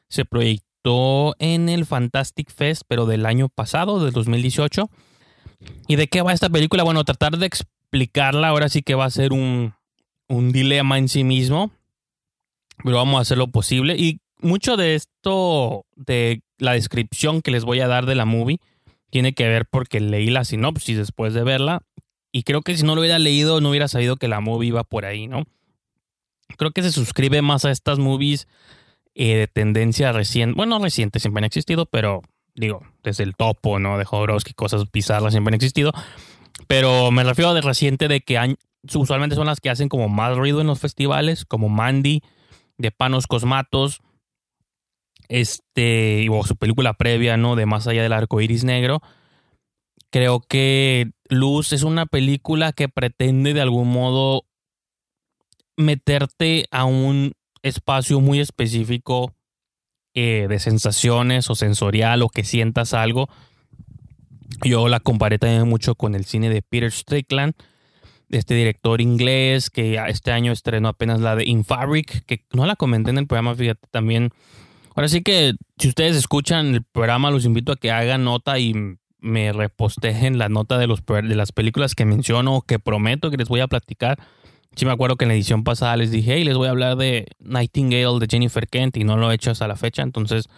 Se 0.09 0.25
proyectó 0.25 1.35
en 1.39 1.69
el 1.69 1.85
Fantastic 1.85 2.51
Fest, 2.51 2.83
pero 2.87 3.05
del 3.05 3.25
año 3.25 3.49
pasado, 3.49 4.03
del 4.03 4.13
2018. 4.13 4.89
¿Y 5.87 5.95
de 5.95 6.07
qué 6.07 6.21
va 6.21 6.33
esta 6.33 6.49
película? 6.49 6.83
Bueno, 6.83 7.03
tratar 7.03 7.37
de 7.37 7.45
explicarla 7.45 8.49
ahora 8.49 8.69
sí 8.69 8.81
que 8.81 8.95
va 8.95 9.05
a 9.05 9.09
ser 9.09 9.33
un, 9.33 9.73
un 10.27 10.51
dilema 10.51 10.97
en 10.97 11.07
sí 11.07 11.23
mismo. 11.23 11.71
Pero 12.83 12.97
vamos 12.97 13.17
a 13.17 13.21
hacer 13.21 13.37
lo 13.37 13.47
posible. 13.47 13.95
Y 13.97 14.19
mucho 14.39 14.77
de 14.77 14.95
esto, 14.95 15.85
de 15.95 16.41
la 16.63 16.73
descripción 16.73 17.41
que 17.41 17.51
les 17.51 17.65
voy 17.65 17.81
a 17.81 17.87
dar 17.87 18.05
de 18.05 18.15
la 18.15 18.25
movie, 18.25 18.59
tiene 19.09 19.33
que 19.33 19.47
ver 19.47 19.65
porque 19.65 19.99
leí 19.99 20.29
la 20.29 20.45
sinopsis 20.45 20.97
después 20.97 21.33
de 21.33 21.43
verla 21.43 21.83
Y 22.31 22.43
creo 22.43 22.61
que 22.61 22.75
si 22.75 22.83
no 22.83 22.95
lo 22.95 23.01
hubiera 23.01 23.19
leído, 23.19 23.61
no 23.61 23.69
hubiera 23.69 23.87
sabido 23.87 24.15
que 24.15 24.27
la 24.27 24.39
movie 24.39 24.69
iba 24.69 24.83
por 24.83 25.05
ahí, 25.05 25.27
¿no? 25.27 25.43
Creo 26.57 26.71
que 26.71 26.81
se 26.81 26.91
suscribe 26.91 27.41
más 27.41 27.65
a 27.65 27.71
estas 27.71 27.99
movies 27.99 28.47
eh, 29.13 29.35
de 29.35 29.47
tendencia 29.47 30.11
reciente. 30.11 30.55
Bueno, 30.55 30.79
reciente 30.79 31.19
siempre 31.19 31.41
han 31.41 31.45
existido, 31.45 31.85
pero 31.85 32.21
digo, 32.55 32.81
desde 33.03 33.23
el 33.23 33.35
topo, 33.35 33.77
¿no? 33.77 33.97
De 33.97 34.05
Jodorowsky, 34.05 34.53
cosas 34.53 34.91
bizarras 34.91 35.33
siempre 35.33 35.51
han 35.51 35.55
existido. 35.55 35.91
Pero 36.67 37.11
me 37.11 37.23
refiero 37.23 37.53
de 37.53 37.61
reciente 37.61 38.07
de 38.07 38.21
que 38.21 38.55
usualmente 38.95 39.35
son 39.35 39.47
las 39.47 39.59
que 39.59 39.69
hacen 39.69 39.89
como 39.89 40.09
más 40.09 40.37
ruido 40.37 40.61
en 40.61 40.67
los 40.67 40.79
festivales, 40.79 41.45
como 41.45 41.69
Mandy, 41.69 42.21
de 42.77 42.91
Panos 42.91 43.27
Cosmatos, 43.27 44.01
este, 45.33 46.27
o 46.29 46.45
su 46.45 46.55
película 46.55 46.93
previa, 46.93 47.37
¿no? 47.37 47.55
De 47.55 47.65
Más 47.65 47.87
allá 47.87 48.03
del 48.03 48.13
arco 48.13 48.39
iris 48.39 48.63
negro. 48.63 49.01
Creo 50.11 50.41
que 50.41 51.09
Luz 51.27 51.73
es 51.73 51.81
una 51.81 52.05
película 52.05 52.71
que 52.71 52.87
pretende 52.87 53.55
de 53.55 53.61
algún 53.61 53.89
modo 53.89 54.43
meterte 55.75 56.65
a 56.69 56.85
un 56.85 57.33
espacio 57.63 58.19
muy 58.19 58.41
específico 58.41 59.33
eh, 60.13 60.45
de 60.47 60.59
sensaciones 60.59 61.49
o 61.49 61.55
sensorial 61.55 62.21
o 62.21 62.29
que 62.29 62.43
sientas 62.43 62.93
algo. 62.93 63.27
Yo 64.63 64.87
la 64.87 64.99
comparé 64.99 65.39
también 65.39 65.67
mucho 65.67 65.95
con 65.95 66.13
el 66.13 66.25
cine 66.25 66.51
de 66.51 66.61
Peter 66.61 66.91
Strickland, 66.91 67.55
este 68.29 68.53
director 68.53 69.01
inglés 69.01 69.71
que 69.71 69.99
este 70.09 70.31
año 70.31 70.51
estrenó 70.51 70.89
apenas 70.89 71.21
la 71.21 71.35
de 71.35 71.45
In 71.45 71.65
Fabric, 71.65 72.23
que 72.27 72.45
no 72.53 72.67
la 72.67 72.75
comenté 72.75 73.09
en 73.09 73.17
el 73.17 73.25
programa, 73.25 73.55
fíjate, 73.55 73.87
también. 73.89 74.29
Ahora 74.95 75.07
sí 75.07 75.21
que 75.21 75.53
si 75.77 75.89
ustedes 75.89 76.15
escuchan 76.15 76.75
el 76.75 76.83
programa, 76.83 77.31
los 77.31 77.45
invito 77.45 77.71
a 77.71 77.75
que 77.75 77.91
hagan 77.91 78.23
nota 78.23 78.59
y 78.59 78.73
me 79.19 79.53
reposteen 79.53 80.37
la 80.37 80.49
nota 80.49 80.77
de, 80.77 80.87
los, 80.87 81.03
de 81.05 81.35
las 81.35 81.51
películas 81.51 81.95
que 81.95 82.05
menciono, 82.05 82.61
que 82.61 82.79
prometo 82.79 83.31
que 83.31 83.37
les 83.37 83.47
voy 83.47 83.61
a 83.61 83.67
platicar 83.67 84.19
Sí 84.75 84.85
me 84.85 84.91
acuerdo 84.91 85.17
que 85.17 85.25
en 85.25 85.29
la 85.29 85.35
edición 85.35 85.63
pasada 85.63 85.97
les 85.97 86.09
dije, 86.09 86.33
hey, 86.35 86.43
les 86.43 86.57
voy 86.57 86.67
a 86.67 86.71
hablar 86.71 86.97
de 86.97 87.27
Nightingale 87.39 88.19
de 88.19 88.27
Jennifer 88.29 88.67
Kent 88.67 88.97
y 88.97 89.03
no 89.03 89.17
lo 89.17 89.31
he 89.31 89.35
hecho 89.35 89.51
hasta 89.51 89.67
la 89.67 89.75
fecha, 89.75 90.01
entonces 90.01 90.49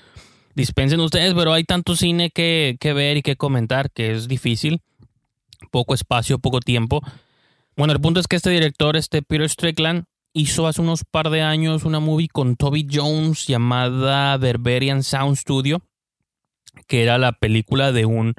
dispensen 0.53 1.01
ustedes, 1.01 1.33
pero 1.33 1.51
hay 1.51 1.65
tanto 1.65 1.95
cine 1.97 2.29
que, 2.29 2.77
que 2.79 2.93
ver 2.93 3.17
y 3.17 3.21
que 3.21 3.35
comentar 3.35 3.91
que 3.91 4.13
es 4.13 4.29
difícil, 4.29 4.81
poco 5.69 5.93
espacio, 5.93 6.39
poco 6.39 6.61
tiempo. 6.61 7.01
Bueno, 7.75 7.91
el 7.91 7.99
punto 7.99 8.21
es 8.21 8.27
que 8.27 8.37
este 8.37 8.51
director, 8.51 8.95
este 8.95 9.21
Peter 9.21 9.49
Strickland, 9.49 10.05
hizo 10.35 10.67
hace 10.67 10.81
unos 10.81 11.05
par 11.05 11.29
de 11.29 11.41
años 11.41 11.85
una 11.85 12.01
movie 12.01 12.27
con 12.27 12.57
Toby 12.57 12.85
Jones 12.91 13.47
llamada 13.47 14.37
Berberian 14.37 15.01
Sound 15.01 15.37
Studio, 15.37 15.81
que 16.87 17.03
era 17.03 17.17
la 17.17 17.31
película 17.31 17.93
de 17.93 18.05
un, 18.05 18.33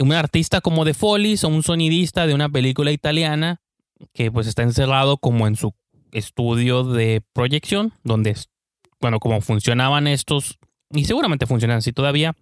un 0.00 0.12
artista 0.12 0.60
como 0.60 0.84
de 0.84 0.92
Follies 0.92 1.44
o 1.44 1.48
un 1.48 1.62
sonidista 1.62 2.26
de 2.26 2.34
una 2.34 2.48
película 2.48 2.90
italiana 2.90 3.60
que 4.12 4.32
pues 4.32 4.48
está 4.48 4.64
encerrado 4.64 5.18
como 5.18 5.46
en 5.46 5.54
su 5.54 5.72
estudio 6.10 6.82
de 6.82 7.22
proyección, 7.32 7.92
donde, 8.02 8.36
bueno, 9.00 9.20
como 9.20 9.40
funcionaban 9.40 10.08
estos, 10.08 10.58
y 10.90 11.04
seguramente 11.04 11.46
funcionan 11.46 11.78
así 11.78 11.92
todavía, 11.92 12.34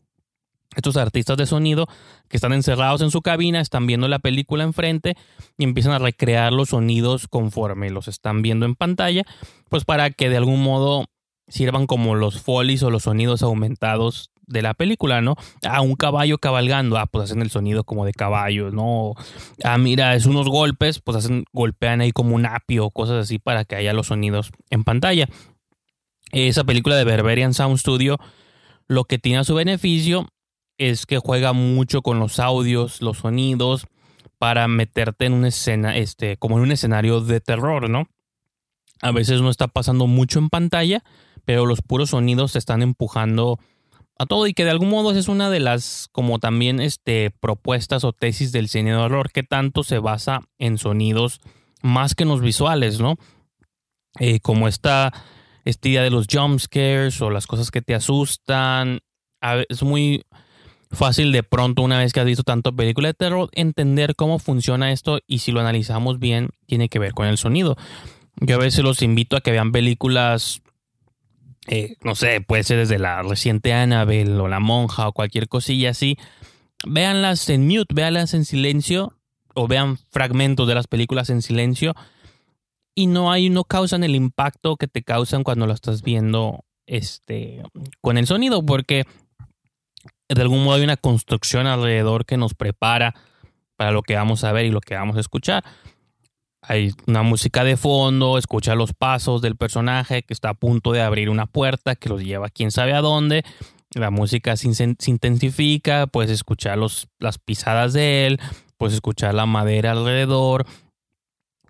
estos 0.77 0.97
artistas 0.97 1.37
de 1.37 1.47
sonido 1.47 1.87
que 2.29 2.37
están 2.37 2.53
encerrados 2.53 3.01
en 3.03 3.11
su 3.11 3.23
cabina, 3.23 3.61
están 3.61 3.87
viendo 3.87 4.09
la 4.09 4.19
película 4.19 4.65
enfrente 4.65 5.17
y 5.59 5.65
empiezan 5.65 5.93
a 5.93 5.99
recrear 5.99 6.53
los 6.53 6.71
sonidos 6.71 7.29
conforme 7.29 7.91
los 7.91 8.09
están 8.09 8.43
viendo 8.43 8.67
en 8.67 8.75
pantalla, 8.75 9.25
pues 9.69 9.85
para 9.85 10.11
que 10.11 10.29
de 10.29 10.37
algún 10.37 10.63
modo 10.63 11.07
sirvan 11.49 11.87
como 11.87 12.15
los 12.15 12.41
folies 12.41 12.83
o 12.83 12.91
los 12.91 13.05
sonidos 13.05 13.43
aumentados 13.43 14.31
de 14.47 14.63
la 14.63 14.75
película, 14.75 15.21
¿no? 15.21 15.37
A 15.63 15.81
un 15.81 15.95
caballo 15.95 16.39
cabalgando, 16.39 16.99
ah, 16.99 17.07
pues 17.07 17.25
hacen 17.25 17.43
el 17.43 17.51
sonido 17.51 17.85
como 17.85 18.05
de 18.05 18.13
caballo, 18.13 18.71
¿no? 18.71 19.15
Ah, 19.63 19.79
mira, 19.79 20.15
es 20.15 20.27
unos 20.27 20.49
golpes, 20.49 21.01
pues 21.01 21.17
hacen, 21.17 21.45
golpean 21.53 22.01
ahí 22.01 22.13
como 22.13 22.35
un 22.35 22.47
apio, 22.47 22.91
cosas 22.91 23.25
así 23.25 23.39
para 23.39 23.65
que 23.65 23.77
haya 23.77 23.93
los 23.93 24.09
sonidos 24.09 24.51
en 24.71 24.85
pantalla. 24.85 25.29
Esa 26.33 26.65
película 26.65 26.97
de 26.97 27.05
Berberian 27.05 27.55
Sound 27.55 27.79
Studio, 27.79 28.19
lo 28.87 29.05
que 29.05 29.19
tiene 29.19 29.39
a 29.39 29.45
su 29.45 29.55
beneficio 29.55 30.29
es 30.79 31.07
que 31.07 31.19
juega 31.19 31.53
mucho 31.53 32.03
con 32.03 32.19
los 32.19 32.39
audios, 32.39 33.01
los 33.03 33.19
sonidos, 33.19 33.87
para 34.39 34.69
meterte 34.69 35.27
en 35.27 35.33
una 35.33 35.49
escena, 35.49 35.97
este, 35.97 36.37
como 36.37 36.57
en 36.57 36.65
un 36.65 36.73
escenario 36.73 37.21
de 37.21 37.41
terror, 37.41 37.89
¿no? 37.89 38.09
A 39.01 39.11
veces 39.11 39.41
no 39.41 39.51
está 39.51 39.69
pasando 39.69 40.07
mucho 40.07 40.39
en 40.39 40.51
pantalla, 40.51 41.03
pero 41.45 41.67
los 41.67 41.83
puros 41.83 42.11
sonidos 42.11 42.53
te 42.53 42.59
están 42.59 42.83
empujando 42.83 43.59
a 44.19 44.27
todo 44.27 44.47
y 44.47 44.55
que 44.55 44.65
de 44.65 44.71
algún 44.71 44.91
modo 44.91 45.13
es 45.13 45.29
una 45.29 45.51
de 45.51 45.61
las 45.61 46.09
como 46.13 46.39
también 46.39 46.81
este 46.81 47.33
propuestas 47.41 48.05
o 48.05 48.13
tesis 48.13 48.53
del 48.53 48.69
cine 48.69 48.91
de 48.91 48.97
horror 48.97 49.33
que 49.33 49.43
tanto 49.43 49.83
se 49.83 49.99
basa 49.99 50.41
en 50.59 50.79
sonidos 50.79 51.41
más 51.83 52.15
que 52.15 52.23
en 52.23 52.31
los 52.31 52.41
visuales, 52.41 53.01
¿no? 53.01 53.17
Eh, 54.21 54.41
como 54.41 54.69
esta, 54.69 55.13
esta 55.65 55.89
idea 55.89 56.03
de 56.03 56.11
los 56.11 56.27
jump 56.31 56.61
scares 56.61 57.21
o 57.21 57.31
las 57.31 57.47
cosas 57.47 57.71
que 57.71 57.83
te 57.83 57.95
asustan. 57.95 59.01
Es 59.69 59.83
muy 59.83 60.25
fácil 60.95 61.33
de 61.33 61.43
pronto 61.43 61.83
una 61.83 61.99
vez 61.99 62.13
que 62.13 62.21
has 62.21 62.27
visto 62.27 62.43
tanto 62.43 62.75
película 62.75 63.09
de 63.09 63.15
terror 63.15 63.51
entender 63.53 64.15
cómo 64.17 64.39
funciona 64.39 64.93
esto 64.93 65.21
y 65.27 65.39
si 65.39 65.53
lo 65.53 65.61
analizamos 65.61 66.19
bien 66.19 66.51
tiene 66.67 66.89
que 66.89 66.99
ver 66.99 67.13
con 67.13 67.27
el 67.27 67.39
sonido. 67.39 67.77
Yo 68.37 68.57
a 68.57 68.59
veces 68.59 68.83
los 68.85 69.03
invito 69.03 69.37
a 69.37 69.41
que 69.41 69.53
vean 69.53 69.73
películas 69.73 70.63
eh, 71.67 71.97
no 72.03 72.15
sé, 72.15 72.41
puede 72.41 72.63
ser 72.63 72.79
desde 72.79 72.99
la 72.99 73.23
reciente 73.23 73.73
Annabelle 73.73 74.39
o 74.39 74.49
La 74.49 74.61
Monja 74.61 75.09
o 75.09 75.13
cualquier 75.13 75.49
cosilla 75.49 75.91
así, 75.91 76.19
véanlas 76.87 77.49
en 77.49 77.67
mute, 77.67 77.95
véanlas 77.95 78.35
en 78.35 78.45
silencio 78.45 79.15
o 79.55 79.67
vean 79.67 79.99
fragmentos 80.11 80.69
de 80.69 80.75
las 80.75 80.87
películas 80.87 81.31
en 81.31 81.41
silencio 81.41 81.95
y 82.95 83.07
no 83.07 83.33
hay, 83.33 83.49
no 83.49 83.65
causan 83.65 84.05
el 84.05 84.15
impacto 84.15 84.77
que 84.77 84.89
te 84.89 85.03
causan 85.03 85.43
cuando 85.43 85.67
lo 85.67 85.73
estás 85.73 86.03
viendo 86.03 86.65
este, 86.87 87.63
con 88.01 88.19
el 88.19 88.27
sonido, 88.27 88.65
porque 88.65 89.05
de 90.29 90.43
algún 90.43 90.65
modo 90.65 90.77
hay 90.77 90.85
una 90.85 90.97
construcción 90.97 91.67
alrededor 91.67 92.25
que 92.25 92.37
nos 92.37 92.55
prepara 92.55 93.15
para 93.77 93.91
lo 93.91 94.03
que 94.03 94.15
vamos 94.15 94.45
a 94.45 94.53
ver 94.53 94.67
y 94.67 94.71
lo 94.71 94.81
que 94.81 94.95
vamos 94.95 95.17
a 95.17 95.21
escuchar 95.21 95.65
hay 96.67 96.93
una 97.07 97.23
música 97.23 97.65
de 97.65 97.77
fondo, 97.77 98.39
escucha 98.39 98.75
los 98.75 98.93
pasos 98.95 99.43
del 99.43 99.57
personaje 99.57 100.23
que 100.23 100.33
está 100.33 100.51
a 100.51 100.55
punto 100.55 100.93
de 100.93 101.03
abrir 101.03 101.29
una 101.29 101.47
puerta 101.47 101.95
que 101.95 102.09
los 102.09 102.23
lleva 102.23 102.49
quién 102.49 102.71
sabe 102.71 102.95
a 102.95 103.01
dónde. 103.01 103.45
La 103.95 104.11
música 104.11 104.57
se, 104.57 104.69
intensifica, 105.07 106.07
puedes 106.07 106.31
escuchar 106.31 106.79
los, 106.79 107.09
las 107.19 107.39
pisadas 107.39 107.93
de 107.93 108.27
él, 108.27 108.41
puedes 108.77 108.95
escuchar 108.95 109.35
la 109.35 109.47
madera 109.47 109.93
alrededor. 109.93 110.67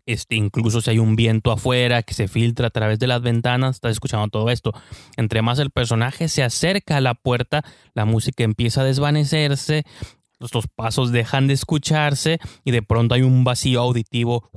Este, 0.07 0.37
incluso 0.37 0.81
si 0.81 0.91
hay 0.91 0.99
un 0.99 1.17
viento 1.17 1.51
afuera 1.51 2.03
que 2.03 2.13
se 2.13 2.29
filtra 2.29 2.67
a 2.67 2.71
través 2.71 2.99
de 2.99 3.07
las 3.07 3.23
ventanas, 3.23 3.77
estás 3.77 3.93
escuchando 3.93 4.29
todo 4.29 4.51
esto. 4.51 4.73
Entre 5.17 5.41
más 5.41 5.59
el 5.59 5.71
personaje 5.71 6.29
se 6.29 6.43
acerca 6.43 6.99
a 6.99 7.01
la 7.01 7.15
puerta, 7.15 7.65
la 7.95 8.05
música 8.05 8.45
empieza 8.45 8.83
a 8.83 8.85
desvanecerse, 8.85 9.85
los 10.39 10.67
pasos 10.75 11.11
dejan 11.11 11.47
de 11.47 11.55
escucharse 11.55 12.39
y 12.65 12.71
de 12.71 12.83
pronto 12.83 13.15
hay 13.15 13.23
un 13.23 13.45
vacío 13.45 13.81
auditivo 13.81 14.51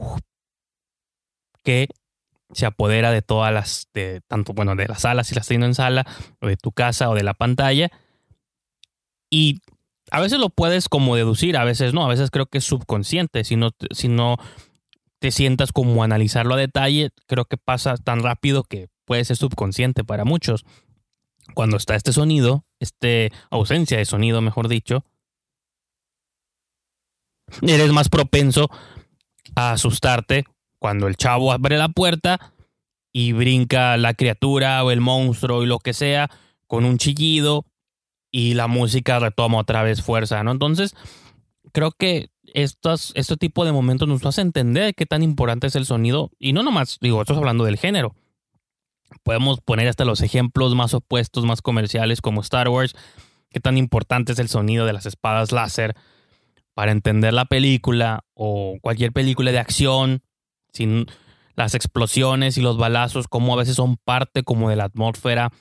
que 1.63 1.87
se 2.53 2.65
apodera 2.65 3.11
de 3.11 3.21
todas 3.21 3.53
las, 3.53 3.87
de, 3.93 4.21
tanto, 4.27 4.53
bueno, 4.53 4.75
de 4.75 4.87
las 4.87 5.01
salas 5.01 5.27
si 5.27 5.35
las 5.35 5.47
teniendo 5.47 5.67
en 5.67 5.75
sala, 5.75 6.05
o 6.41 6.47
de 6.47 6.57
tu 6.57 6.71
casa 6.71 7.09
o 7.09 7.15
de 7.15 7.23
la 7.23 7.33
pantalla. 7.33 7.89
Y 9.29 9.59
a 10.11 10.21
veces 10.21 10.39
lo 10.39 10.49
puedes 10.49 10.87
como 10.87 11.15
deducir, 11.15 11.57
a 11.57 11.65
veces 11.65 11.93
no, 11.93 12.05
a 12.05 12.09
veces 12.09 12.31
creo 12.31 12.45
que 12.45 12.59
es 12.59 12.63
subconsciente, 12.63 13.43
si 13.43 13.55
no, 13.55 13.71
si 13.91 14.07
no 14.07 14.37
te 15.19 15.31
sientas 15.31 15.71
como 15.71 16.03
analizarlo 16.03 16.53
a 16.53 16.57
detalle, 16.57 17.09
creo 17.25 17.45
que 17.45 17.57
pasa 17.57 17.95
tan 17.97 18.21
rápido 18.21 18.63
que 18.63 18.89
puede 19.05 19.25
ser 19.25 19.37
subconsciente 19.37 20.03
para 20.03 20.25
muchos. 20.25 20.65
Cuando 21.53 21.77
está 21.77 21.95
este 21.95 22.13
sonido, 22.13 22.65
este 22.79 23.31
ausencia 23.49 23.97
de 23.97 24.05
sonido, 24.05 24.41
mejor 24.41 24.67
dicho, 24.67 25.03
eres 27.61 27.91
más 27.91 28.09
propenso 28.09 28.69
a 29.55 29.71
asustarte 29.71 30.45
cuando 30.79 31.07
el 31.07 31.15
chavo 31.15 31.51
abre 31.51 31.77
la 31.77 31.89
puerta 31.89 32.53
y 33.13 33.31
brinca 33.31 33.97
la 33.97 34.13
criatura 34.13 34.83
o 34.83 34.91
el 34.91 35.01
monstruo 35.01 35.63
y 35.63 35.65
lo 35.65 35.79
que 35.79 35.93
sea 35.93 36.29
con 36.67 36.85
un 36.85 36.97
chillido 36.97 37.65
y 38.29 38.53
la 38.53 38.67
música 38.67 39.19
retoma 39.19 39.59
otra 39.59 39.81
vez 39.83 40.03
fuerza, 40.03 40.43
¿no? 40.43 40.51
Entonces, 40.51 40.95
creo 41.73 41.91
que 41.91 42.29
estos, 42.53 43.11
este 43.15 43.37
tipo 43.37 43.65
de 43.65 43.71
momentos 43.71 44.07
nos 44.07 44.25
hace 44.25 44.41
entender 44.41 44.95
qué 44.95 45.05
tan 45.05 45.23
importante 45.23 45.67
es 45.67 45.75
el 45.75 45.85
sonido 45.85 46.31
y 46.39 46.53
no 46.53 46.63
nomás, 46.63 46.97
digo, 47.01 47.21
estamos 47.21 47.41
hablando 47.41 47.65
del 47.65 47.77
género. 47.77 48.15
Podemos 49.23 49.61
poner 49.61 49.87
hasta 49.87 50.05
los 50.05 50.21
ejemplos 50.21 50.75
más 50.75 50.93
opuestos, 50.93 51.45
más 51.45 51.61
comerciales 51.61 52.21
como 52.21 52.41
Star 52.41 52.69
Wars, 52.69 52.95
qué 53.49 53.59
tan 53.59 53.77
importante 53.77 54.33
es 54.33 54.39
el 54.39 54.49
sonido 54.49 54.85
de 54.85 54.93
las 54.93 55.05
espadas 55.05 55.51
láser 55.51 55.95
para 56.73 56.91
entender 56.91 57.33
la 57.33 57.45
película 57.45 58.25
o 58.33 58.77
cualquier 58.81 59.11
película 59.11 59.51
de 59.51 59.59
acción 59.59 60.21
sin 60.73 61.07
las 61.55 61.73
explosiones 61.73 62.57
y 62.57 62.61
los 62.61 62.77
balazos, 62.77 63.27
como 63.27 63.53
a 63.53 63.57
veces 63.57 63.75
son 63.75 63.97
parte 63.97 64.43
como 64.43 64.69
de 64.69 64.75
la 64.75 64.83
atmósfera 64.85 65.51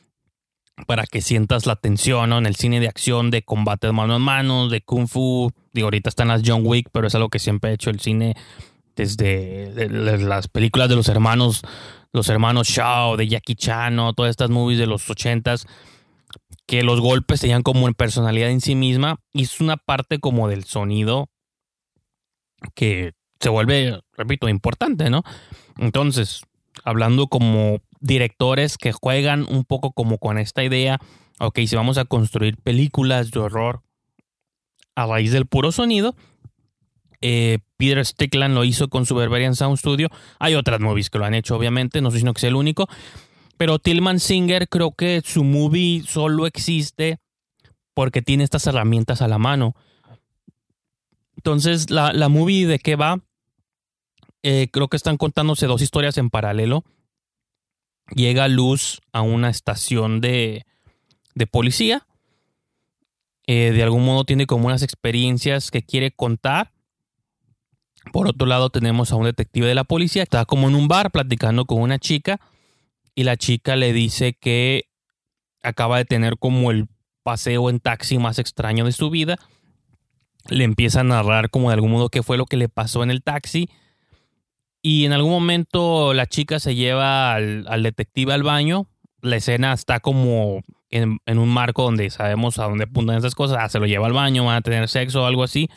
para 0.86 1.06
que 1.06 1.22
sientas 1.22 1.64
la 1.64 1.76
tensión, 1.76 2.30
¿no? 2.30 2.38
En 2.38 2.46
el 2.46 2.56
cine 2.56 2.80
de 2.80 2.88
acción, 2.88 3.30
de 3.30 3.42
combate 3.42 3.86
de 3.86 3.92
mano 3.94 4.14
a 4.14 4.18
mano, 4.18 4.68
de 4.68 4.82
kung 4.82 5.08
fu. 5.08 5.50
Digo, 5.72 5.86
ahorita 5.86 6.10
están 6.10 6.28
las 6.28 6.42
John 6.44 6.62
Wick, 6.64 6.90
pero 6.92 7.06
es 7.06 7.14
algo 7.14 7.30
que 7.30 7.38
siempre 7.38 7.70
ha 7.70 7.74
hecho 7.74 7.90
el 7.90 8.00
cine 8.00 8.34
desde 8.94 9.88
las 10.18 10.48
películas 10.48 10.88
de 10.88 10.96
los 10.96 11.08
hermanos, 11.08 11.62
los 12.12 12.28
hermanos 12.28 12.68
Shaw, 12.68 13.16
de 13.16 13.28
Jackie 13.28 13.54
Chan, 13.54 13.96
¿no? 13.96 14.12
Todas 14.12 14.30
estas 14.30 14.50
movies 14.50 14.78
de 14.78 14.86
los 14.86 15.08
ochentas, 15.08 15.66
que 16.66 16.82
los 16.82 17.00
golpes 17.00 17.40
tenían 17.40 17.62
como 17.62 17.88
en 17.88 17.94
personalidad 17.94 18.50
en 18.50 18.60
sí 18.60 18.74
misma. 18.74 19.20
Y 19.32 19.42
es 19.42 19.60
una 19.60 19.76
parte 19.76 20.18
como 20.18 20.48
del 20.48 20.64
sonido 20.64 21.28
que 22.74 23.12
se 23.38 23.48
vuelve, 23.50 24.00
repito, 24.16 24.48
importante, 24.48 25.10
¿no? 25.10 25.22
Entonces, 25.78 26.42
hablando 26.84 27.26
como 27.28 27.80
directores 28.00 28.78
que 28.78 28.92
juegan 28.92 29.46
un 29.48 29.64
poco 29.64 29.92
como 29.92 30.18
con 30.18 30.38
esta 30.38 30.64
idea, 30.64 30.98
ok, 31.38 31.60
si 31.66 31.76
vamos 31.76 31.98
a 31.98 32.04
construir 32.04 32.56
películas 32.56 33.30
de 33.30 33.40
horror 33.40 33.82
a 34.94 35.06
raíz 35.06 35.32
del 35.32 35.46
puro 35.46 35.72
sonido, 35.72 36.14
eh, 37.20 37.58
Peter 37.76 38.04
Stickland 38.04 38.54
lo 38.54 38.64
hizo 38.64 38.88
con 38.88 39.06
su 39.06 39.14
Berberian 39.14 39.54
Sound 39.54 39.78
Studio. 39.78 40.08
Hay 40.38 40.54
otras 40.54 40.80
movies 40.80 41.10
que 41.10 41.18
lo 41.18 41.24
han 41.24 41.34
hecho, 41.34 41.56
obviamente, 41.56 42.00
no 42.00 42.10
sé 42.10 42.20
si 42.20 42.24
que 42.24 42.40
sea 42.40 42.48
el 42.48 42.56
único. 42.56 42.88
Pero 43.56 43.78
Tillman 43.78 44.20
Singer 44.20 44.68
creo 44.68 44.92
que 44.92 45.22
su 45.24 45.42
movie 45.42 46.02
solo 46.06 46.46
existe 46.46 47.18
porque 47.94 48.20
tiene 48.20 48.44
estas 48.44 48.66
herramientas 48.66 49.22
a 49.22 49.28
la 49.28 49.38
mano. 49.38 49.74
Entonces, 51.36 51.90
la, 51.90 52.12
la 52.12 52.28
movie 52.28 52.66
de 52.66 52.78
qué 52.78 52.96
va, 52.96 53.20
eh, 54.42 54.68
creo 54.70 54.88
que 54.88 54.96
están 54.96 55.16
contándose 55.16 55.66
dos 55.66 55.80
historias 55.82 56.18
en 56.18 56.30
paralelo. 56.30 56.84
Llega 58.14 58.48
Luz 58.48 59.00
a 59.12 59.22
una 59.22 59.50
estación 59.50 60.20
de, 60.20 60.64
de 61.34 61.46
policía. 61.46 62.06
Eh, 63.46 63.72
de 63.72 63.82
algún 63.82 64.04
modo 64.04 64.24
tiene 64.24 64.46
como 64.46 64.66
unas 64.66 64.82
experiencias 64.82 65.70
que 65.70 65.82
quiere 65.82 66.10
contar. 66.12 66.72
Por 68.12 68.28
otro 68.28 68.46
lado 68.46 68.70
tenemos 68.70 69.12
a 69.12 69.16
un 69.16 69.24
detective 69.24 69.66
de 69.66 69.74
la 69.74 69.84
policía. 69.84 70.22
Está 70.22 70.44
como 70.44 70.68
en 70.68 70.76
un 70.76 70.88
bar 70.88 71.10
platicando 71.10 71.64
con 71.64 71.80
una 71.80 71.98
chica. 71.98 72.40
Y 73.14 73.24
la 73.24 73.36
chica 73.36 73.76
le 73.76 73.92
dice 73.92 74.34
que 74.34 74.84
acaba 75.62 75.98
de 75.98 76.04
tener 76.04 76.38
como 76.38 76.70
el 76.70 76.86
paseo 77.22 77.70
en 77.70 77.80
taxi 77.80 78.18
más 78.18 78.38
extraño 78.38 78.84
de 78.84 78.92
su 78.92 79.10
vida. 79.10 79.38
Le 80.48 80.62
empieza 80.62 81.00
a 81.00 81.04
narrar 81.04 81.50
como 81.50 81.70
de 81.70 81.74
algún 81.74 81.90
modo 81.90 82.08
qué 82.08 82.22
fue 82.22 82.36
lo 82.36 82.46
que 82.46 82.56
le 82.56 82.68
pasó 82.68 83.02
en 83.02 83.10
el 83.10 83.22
taxi 83.22 83.68
y 84.86 85.04
en 85.04 85.12
algún 85.12 85.32
momento 85.32 86.14
la 86.14 86.26
chica 86.26 86.60
se 86.60 86.76
lleva 86.76 87.34
al, 87.34 87.82
detective 87.82 88.32
al 88.32 88.44
baño. 88.44 88.86
La 89.20 89.34
escena 89.34 89.72
está 89.72 89.98
como 89.98 90.62
en, 90.90 91.18
un 91.26 91.48
marco 91.48 91.82
donde 91.82 92.08
sabemos 92.08 92.60
a 92.60 92.66
dónde 92.66 92.84
apuntan 92.84 93.16
esas 93.16 93.34
cosas. 93.34 93.58
Ah, 93.60 93.68
se 93.68 93.80
lo 93.80 93.86
lleva 93.86 94.06
al 94.06 94.12
baño, 94.12 94.44
van 94.44 94.58
a 94.58 94.60
tener 94.60 94.88
sexo 94.88 95.24
o 95.24 95.26
algo 95.26 95.42
así. 95.42 95.68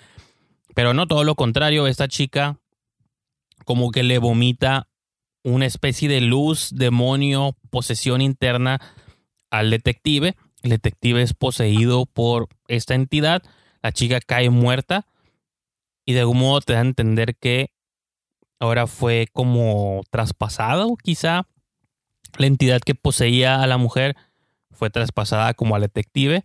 Pero 0.76 0.94
no 0.94 1.08
todo 1.08 1.24
lo 1.24 1.34
contrario. 1.34 1.88
Esta 1.88 2.08
chica 2.08 2.60
como 3.66 3.90
que 3.90 4.04
le 4.04 4.20
vomita 4.20 4.88
una 5.44 5.66
especie 5.66 6.08
de 6.08 6.22
luz, 6.22 6.70
demonio, 6.72 7.58
posesión 7.72 8.22
interna 8.22 8.80
al 9.50 9.72
detective. 9.72 10.36
El 10.62 10.70
detective 10.70 11.24
es 11.24 11.34
poseído 11.34 12.06
por 12.06 12.48
esta 12.68 12.94
entidad. 12.94 13.42
La 13.82 13.92
chica 13.92 14.20
cae 14.20 14.52
muerta. 14.52 15.08
Y 16.06 16.14
de 16.14 16.20
algún 16.20 16.38
modo 16.38 16.62
te 16.62 16.74
da 16.74 16.80
a 16.80 16.84
entender 16.84 17.36
que 17.38 17.72
ahora 18.60 18.88
fue 18.88 19.28
como 19.34 20.04
traspasado, 20.12 20.96
quizá. 20.98 21.48
La 22.38 22.46
entidad 22.46 22.82
que 22.82 22.94
poseía 22.94 23.64
a 23.64 23.68
la 23.68 23.78
mujer 23.78 24.16
fue 24.72 24.90
traspasada 24.90 25.54
como 25.54 25.76
al 25.76 25.82
detective. 25.82 26.44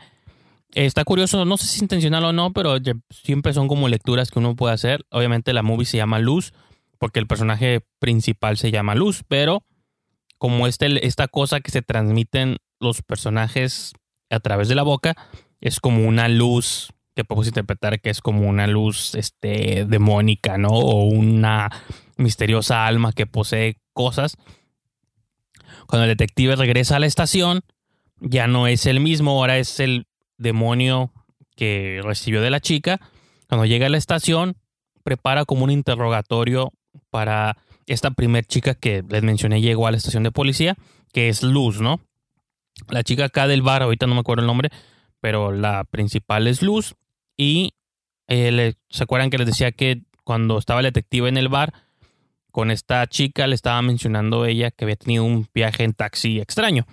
Está 0.73 1.05
curioso, 1.05 1.45
no 1.45 1.57
sé 1.57 1.67
si 1.67 1.77
es 1.77 1.83
intencional 1.83 2.25
o 2.25 2.33
no, 2.33 2.53
pero 2.53 2.77
siempre 3.11 3.53
son 3.53 3.69
como 3.69 3.89
lecturas 3.89 4.31
que 4.31 4.39
uno 4.39 4.57
puede 4.57 4.75
hacer. 4.75 5.05
Obviamente 5.11 5.53
la 5.53 5.63
movie 5.63 5.87
se 5.87 5.99
llama 5.99 6.19
Luz, 6.19 6.53
porque 6.99 7.21
el 7.21 7.27
personaje 7.27 7.87
principal 7.99 8.57
se 8.57 8.71
llama 8.71 8.95
Luz, 8.95 9.23
pero 9.29 9.63
como 10.39 10.67
este, 10.67 11.07
esta 11.07 11.29
cosa 11.29 11.61
que 11.61 11.71
se 11.71 11.83
transmiten 11.83 12.57
los 12.81 13.03
personajes 13.03 13.93
a 14.31 14.41
través 14.41 14.69
de 14.69 14.75
la 14.75 14.83
boca, 14.83 15.15
es 15.61 15.81
como 15.81 16.09
una 16.09 16.29
luz 16.29 16.93
que 17.15 17.25
podemos 17.25 17.47
interpretar 17.47 18.01
que 18.01 18.11
es 18.11 18.21
como 18.21 18.49
una 18.49 18.67
luz 18.67 19.15
este, 19.15 19.85
demónica, 19.87 20.59
¿no? 20.59 20.71
O 20.71 21.05
una 21.05 21.71
misteriosa 22.17 22.87
alma 22.87 23.13
que 23.13 23.27
posee 23.27 23.77
cosas. 23.93 24.37
Cuando 25.87 26.05
el 26.05 26.17
detective 26.17 26.57
regresa 26.57 26.97
a 26.97 26.99
la 27.01 27.07
estación, 27.07 27.63
ya 28.21 28.47
no 28.47 28.67
es 28.67 28.87
el 28.87 29.01
mismo, 29.01 29.33
ahora 29.33 29.59
es 29.59 29.81
el 29.81 30.07
demonio 30.39 31.13
que 31.57 32.01
recibió 32.03 32.41
de 32.41 32.51
la 32.51 32.61
chica. 32.61 33.01
Cuando 33.49 33.67
llega 33.67 33.87
a 33.87 33.91
la 33.91 33.99
estación, 33.99 34.57
prepara 35.03 35.45
como 35.45 35.65
un 35.65 35.71
interrogatorio 35.71 36.73
para 37.11 37.57
esta 37.87 38.11
primer 38.13 38.47
chica 38.47 38.75
que 38.75 39.05
les 39.09 39.23
mencioné 39.23 39.61
llegó 39.61 39.87
a 39.87 39.91
la 39.91 39.99
estación 39.99 40.23
de 40.23 40.33
policía, 40.33 40.77
que 41.13 41.29
es 41.29 41.43
Luz, 41.43 41.81
¿no? 41.81 42.01
La 42.89 43.03
chica 43.03 43.27
acá 43.27 43.47
del 43.47 43.63
bar, 43.63 43.83
ahorita 43.83 44.07
no 44.07 44.15
me 44.15 44.21
acuerdo 44.21 44.43
el 44.43 44.47
nombre, 44.47 44.71
pero 45.21 45.53
la 45.53 45.85
principal 45.85 46.47
es 46.47 46.63
Luz. 46.63 46.95
Y 47.37 47.75
eh, 48.27 48.75
se 48.89 49.03
acuerdan 49.05 49.31
que 49.31 49.39
les 49.39 49.47
decía 49.47 49.73
que 49.73 50.03
cuando 50.25 50.59
estaba 50.59 50.81
el 50.81 50.85
detective 50.85 51.29
en 51.29 51.37
el 51.37 51.49
bar, 51.49 51.73
con 52.55 52.71
esta 52.71 53.05
chica 53.09 53.49
le 53.49 53.57
estaba 53.57 53.83
mencionando 53.83 54.47
ella 54.47 54.71
que 54.71 54.85
había 54.85 54.95
tenido 54.95 55.25
un 55.25 55.49
viaje 55.53 55.83
en 55.83 55.93
taxi 55.93 56.39
extraño. 56.39 56.87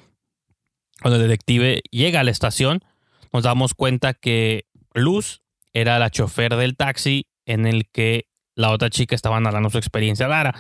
Cuando 1.04 1.18
el 1.18 1.28
detective 1.28 1.84
llega 1.92 2.22
a 2.22 2.24
la 2.24 2.32
estación, 2.32 2.84
nos 3.32 3.44
damos 3.44 3.76
cuenta 3.76 4.16
que 4.16 4.66
Luz 4.96 5.44
era 5.72 6.00
la 6.00 6.10
chofer 6.10 6.56
del 6.56 6.76
taxi 6.76 7.28
en 7.46 7.68
el 7.68 7.88
que 7.92 8.26
la 8.56 8.72
otra 8.72 8.90
chica 8.90 9.14
estaba 9.14 9.40
narrando 9.40 9.70
su 9.70 9.78
experiencia 9.78 10.28
rara. 10.28 10.56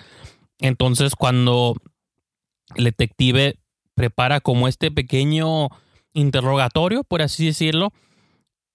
Entonces, 0.59 1.15
cuando 1.15 1.75
el 2.75 2.83
detective 2.83 3.55
prepara 3.95 4.39
como 4.39 4.67
este 4.67 4.91
pequeño 4.91 5.69
interrogatorio, 6.13 7.03
por 7.03 7.23
así 7.23 7.47
decirlo, 7.47 7.91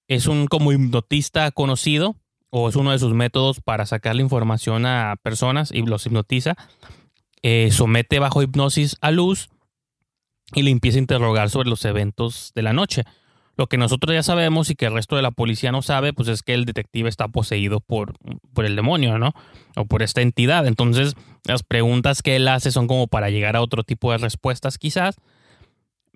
es 0.08 0.26
un 0.26 0.48
como 0.48 0.72
hipnotista 0.72 1.52
conocido 1.52 2.16
o 2.58 2.70
es 2.70 2.76
uno 2.76 2.92
de 2.92 2.98
sus 2.98 3.12
métodos 3.12 3.60
para 3.60 3.84
sacar 3.84 4.16
la 4.16 4.22
información 4.22 4.86
a 4.86 5.16
personas 5.22 5.70
y 5.72 5.82
los 5.82 6.06
hipnotiza, 6.06 6.56
eh, 7.42 7.68
somete 7.70 8.18
bajo 8.18 8.40
hipnosis 8.40 8.96
a 9.02 9.10
luz 9.10 9.50
y 10.54 10.62
le 10.62 10.70
empieza 10.70 10.96
a 10.96 11.02
interrogar 11.02 11.50
sobre 11.50 11.68
los 11.68 11.84
eventos 11.84 12.52
de 12.54 12.62
la 12.62 12.72
noche. 12.72 13.04
Lo 13.58 13.66
que 13.66 13.76
nosotros 13.76 14.14
ya 14.14 14.22
sabemos 14.22 14.70
y 14.70 14.74
que 14.74 14.86
el 14.86 14.94
resto 14.94 15.16
de 15.16 15.22
la 15.22 15.32
policía 15.32 15.70
no 15.70 15.82
sabe, 15.82 16.14
pues 16.14 16.28
es 16.28 16.42
que 16.42 16.54
el 16.54 16.64
detective 16.64 17.10
está 17.10 17.28
poseído 17.28 17.80
por, 17.80 18.14
por 18.54 18.64
el 18.64 18.74
demonio, 18.74 19.18
¿no? 19.18 19.34
O 19.76 19.84
por 19.84 20.02
esta 20.02 20.22
entidad. 20.22 20.66
Entonces, 20.66 21.14
las 21.44 21.62
preguntas 21.62 22.22
que 22.22 22.36
él 22.36 22.48
hace 22.48 22.70
son 22.70 22.86
como 22.86 23.06
para 23.06 23.28
llegar 23.28 23.56
a 23.56 23.60
otro 23.60 23.82
tipo 23.82 24.12
de 24.12 24.18
respuestas, 24.18 24.78
quizás 24.78 25.16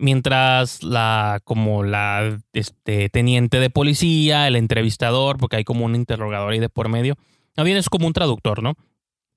mientras 0.00 0.82
la 0.82 1.40
como 1.44 1.84
la 1.84 2.40
este, 2.52 3.08
teniente 3.10 3.60
de 3.60 3.70
policía, 3.70 4.48
el 4.48 4.56
entrevistador, 4.56 5.38
porque 5.38 5.56
hay 5.56 5.64
como 5.64 5.84
un 5.84 5.94
interrogador 5.94 6.52
ahí 6.52 6.58
de 6.58 6.68
por 6.68 6.88
medio, 6.88 7.16
bien 7.64 7.76
es 7.76 7.88
como 7.88 8.06
un 8.06 8.12
traductor, 8.12 8.62
¿no? 8.62 8.74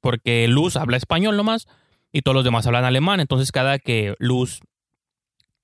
Porque 0.02 0.48
Luz 0.48 0.76
habla 0.76 0.98
español 0.98 1.38
nomás 1.38 1.68
y 2.12 2.22
todos 2.22 2.36
los 2.36 2.44
demás 2.44 2.66
hablan 2.66 2.86
alemán, 2.86 3.20
entonces 3.20 3.52
cada 3.52 3.80
que 3.80 4.16
Luz 4.20 4.62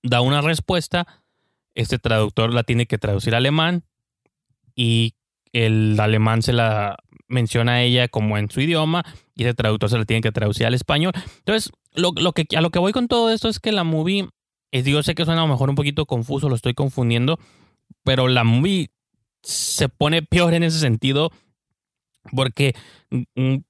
da 0.03 0.21
una 0.21 0.41
respuesta, 0.41 1.07
este 1.75 1.99
traductor 1.99 2.53
la 2.53 2.63
tiene 2.63 2.85
que 2.85 2.97
traducir 2.97 3.33
a 3.33 3.37
alemán 3.37 3.83
y 4.75 5.15
el 5.53 5.99
alemán 5.99 6.41
se 6.41 6.53
la 6.53 6.97
menciona 7.27 7.73
a 7.73 7.81
ella 7.83 8.07
como 8.07 8.37
en 8.37 8.49
su 8.49 8.61
idioma 8.61 9.05
y 9.35 9.43
ese 9.43 9.53
traductor 9.53 9.89
se 9.89 9.97
la 9.97 10.05
tiene 10.05 10.21
que 10.21 10.31
traducir 10.31 10.65
al 10.65 10.73
español. 10.73 11.13
Entonces, 11.39 11.71
lo, 11.93 12.11
lo 12.15 12.33
que, 12.33 12.45
a 12.55 12.61
lo 12.61 12.71
que 12.71 12.79
voy 12.79 12.91
con 12.91 13.07
todo 13.07 13.29
esto 13.29 13.49
es 13.49 13.59
que 13.59 13.71
la 13.71 13.83
movie 13.83 14.27
yo 14.71 15.03
sé 15.03 15.15
que 15.15 15.25
suena 15.25 15.41
a 15.41 15.45
lo 15.45 15.51
mejor 15.51 15.69
un 15.69 15.75
poquito 15.75 16.05
confuso, 16.05 16.49
lo 16.49 16.55
estoy 16.55 16.73
confundiendo, 16.73 17.39
pero 18.03 18.27
la 18.27 18.43
movie 18.43 18.91
se 19.41 19.89
pone 19.89 20.21
peor 20.21 20.53
en 20.53 20.63
ese 20.63 20.79
sentido 20.79 21.31
porque 22.31 22.75
mm, 23.09 23.23
mm, 23.35 23.63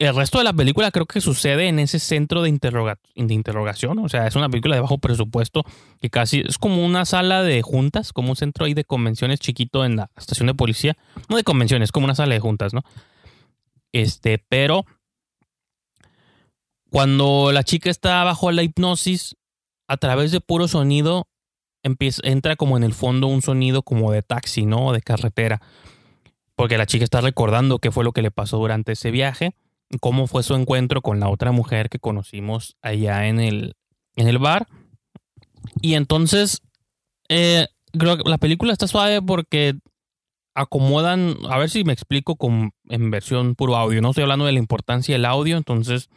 el 0.00 0.16
resto 0.16 0.38
de 0.38 0.44
la 0.44 0.54
película 0.54 0.90
creo 0.90 1.04
que 1.04 1.20
sucede 1.20 1.68
en 1.68 1.78
ese 1.78 1.98
centro 1.98 2.40
de, 2.40 2.48
interrogación. 2.48 3.98
O 3.98 4.08
sea, 4.08 4.26
es 4.26 4.34
una 4.34 4.48
película 4.48 4.74
de 4.74 4.80
bajo 4.80 4.96
presupuesto 4.96 5.62
que 6.00 6.08
casi 6.08 6.42
es 6.46 6.56
como 6.56 6.84
una 6.84 7.04
sala 7.04 7.42
de 7.42 7.60
juntas, 7.60 8.14
como 8.14 8.30
un 8.30 8.36
centro 8.36 8.64
ahí 8.64 8.72
de 8.72 8.84
convenciones 8.84 9.40
chiquito 9.40 9.84
en 9.84 9.96
la 9.96 10.10
estación 10.16 10.46
de 10.46 10.54
policía. 10.54 10.96
No 11.28 11.36
de 11.36 11.44
convenciones, 11.44 11.92
como 11.92 12.04
una 12.04 12.14
sala 12.14 12.32
de 12.32 12.40
juntas, 12.40 12.72
¿no? 12.72 12.82
Este, 13.92 14.42
pero 14.48 14.86
cuando 16.88 17.52
la 17.52 17.62
chica 17.62 17.90
está 17.90 18.24
bajo 18.24 18.50
la 18.52 18.62
hipnosis, 18.62 19.36
a 19.90 19.96
través 19.96 20.30
de 20.30 20.40
puro 20.40 20.68
sonido 20.68 21.26
empieza, 21.82 22.22
entra 22.24 22.56
como 22.56 22.76
en 22.76 22.84
el 22.84 22.94
fondo 22.94 23.26
un 23.26 23.42
sonido 23.42 23.82
como 23.82 24.12
de 24.12 24.22
taxi, 24.22 24.64
¿no? 24.64 24.92
De 24.92 25.02
carretera. 25.02 25.60
Porque 26.54 26.78
la 26.78 26.86
chica 26.86 27.04
está 27.04 27.20
recordando 27.20 27.78
qué 27.78 27.90
fue 27.90 28.04
lo 28.04 28.12
que 28.12 28.22
le 28.22 28.30
pasó 28.30 28.58
durante 28.58 28.92
ese 28.92 29.10
viaje, 29.10 29.54
cómo 30.00 30.26
fue 30.26 30.42
su 30.42 30.54
encuentro 30.54 31.02
con 31.02 31.18
la 31.20 31.28
otra 31.28 31.52
mujer 31.52 31.88
que 31.88 31.98
conocimos 31.98 32.76
allá 32.82 33.26
en 33.26 33.40
el, 33.40 33.74
en 34.16 34.28
el 34.28 34.38
bar. 34.38 34.66
Y 35.82 35.94
entonces 35.94 36.62
Eh, 37.32 37.68
creo 37.92 38.16
que 38.16 38.28
la 38.28 38.38
película 38.38 38.72
está 38.72 38.88
suave 38.88 39.22
porque 39.22 39.74
acomodan, 40.56 41.36
a 41.48 41.58
ver 41.58 41.70
si 41.70 41.84
me 41.84 41.92
explico 41.92 42.34
con, 42.34 42.72
en 42.88 43.10
versión 43.12 43.54
puro 43.54 43.76
audio. 43.76 44.00
No 44.00 44.10
estoy 44.10 44.22
hablando 44.22 44.46
de 44.46 44.52
la 44.52 44.58
importancia 44.58 45.14
del 45.14 45.24
audio, 45.24 45.56
entonces 45.56 46.08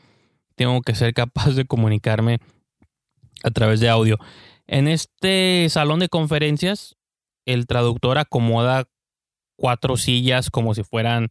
tengo 0.55 0.81
que 0.81 0.95
ser 0.95 1.13
capaz 1.13 1.53
de 1.53 1.65
comunicarme 1.65 2.39
a 3.43 3.51
través 3.51 3.79
de 3.79 3.89
audio. 3.89 4.17
En 4.67 4.87
este 4.87 5.67
salón 5.69 5.99
de 5.99 6.09
conferencias, 6.09 6.95
el 7.45 7.67
traductor 7.67 8.17
acomoda 8.17 8.85
cuatro 9.55 9.97
sillas 9.97 10.49
como 10.49 10.73
si 10.73 10.83
fueran 10.83 11.29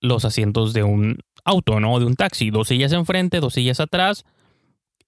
los 0.00 0.24
asientos 0.24 0.72
de 0.72 0.82
un 0.82 1.18
auto, 1.44 1.80
¿no? 1.80 1.98
De 1.98 2.06
un 2.06 2.16
taxi. 2.16 2.50
Dos 2.50 2.68
sillas 2.68 2.92
enfrente, 2.92 3.40
dos 3.40 3.54
sillas 3.54 3.80
atrás. 3.80 4.24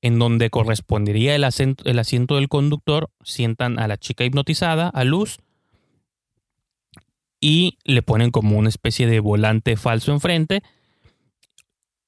En 0.03 0.19
donde 0.19 0.49
correspondería 0.49 1.35
el 1.35 1.45
asiento, 1.45 1.85
el 1.85 1.99
asiento 1.99 2.37
del 2.37 2.49
conductor, 2.49 3.11
sientan 3.23 3.79
a 3.79 3.87
la 3.87 3.99
chica 3.99 4.25
hipnotizada, 4.25 4.89
a 4.89 5.05
Luz, 5.05 5.41
y 7.41 7.79
le 7.85 8.03
ponen 8.03 8.31
como 8.31 8.57
una 8.57 8.69
especie 8.69 9.07
de 9.07 9.21
volante 9.21 9.77
falso 9.77 10.13
enfrente. 10.13 10.63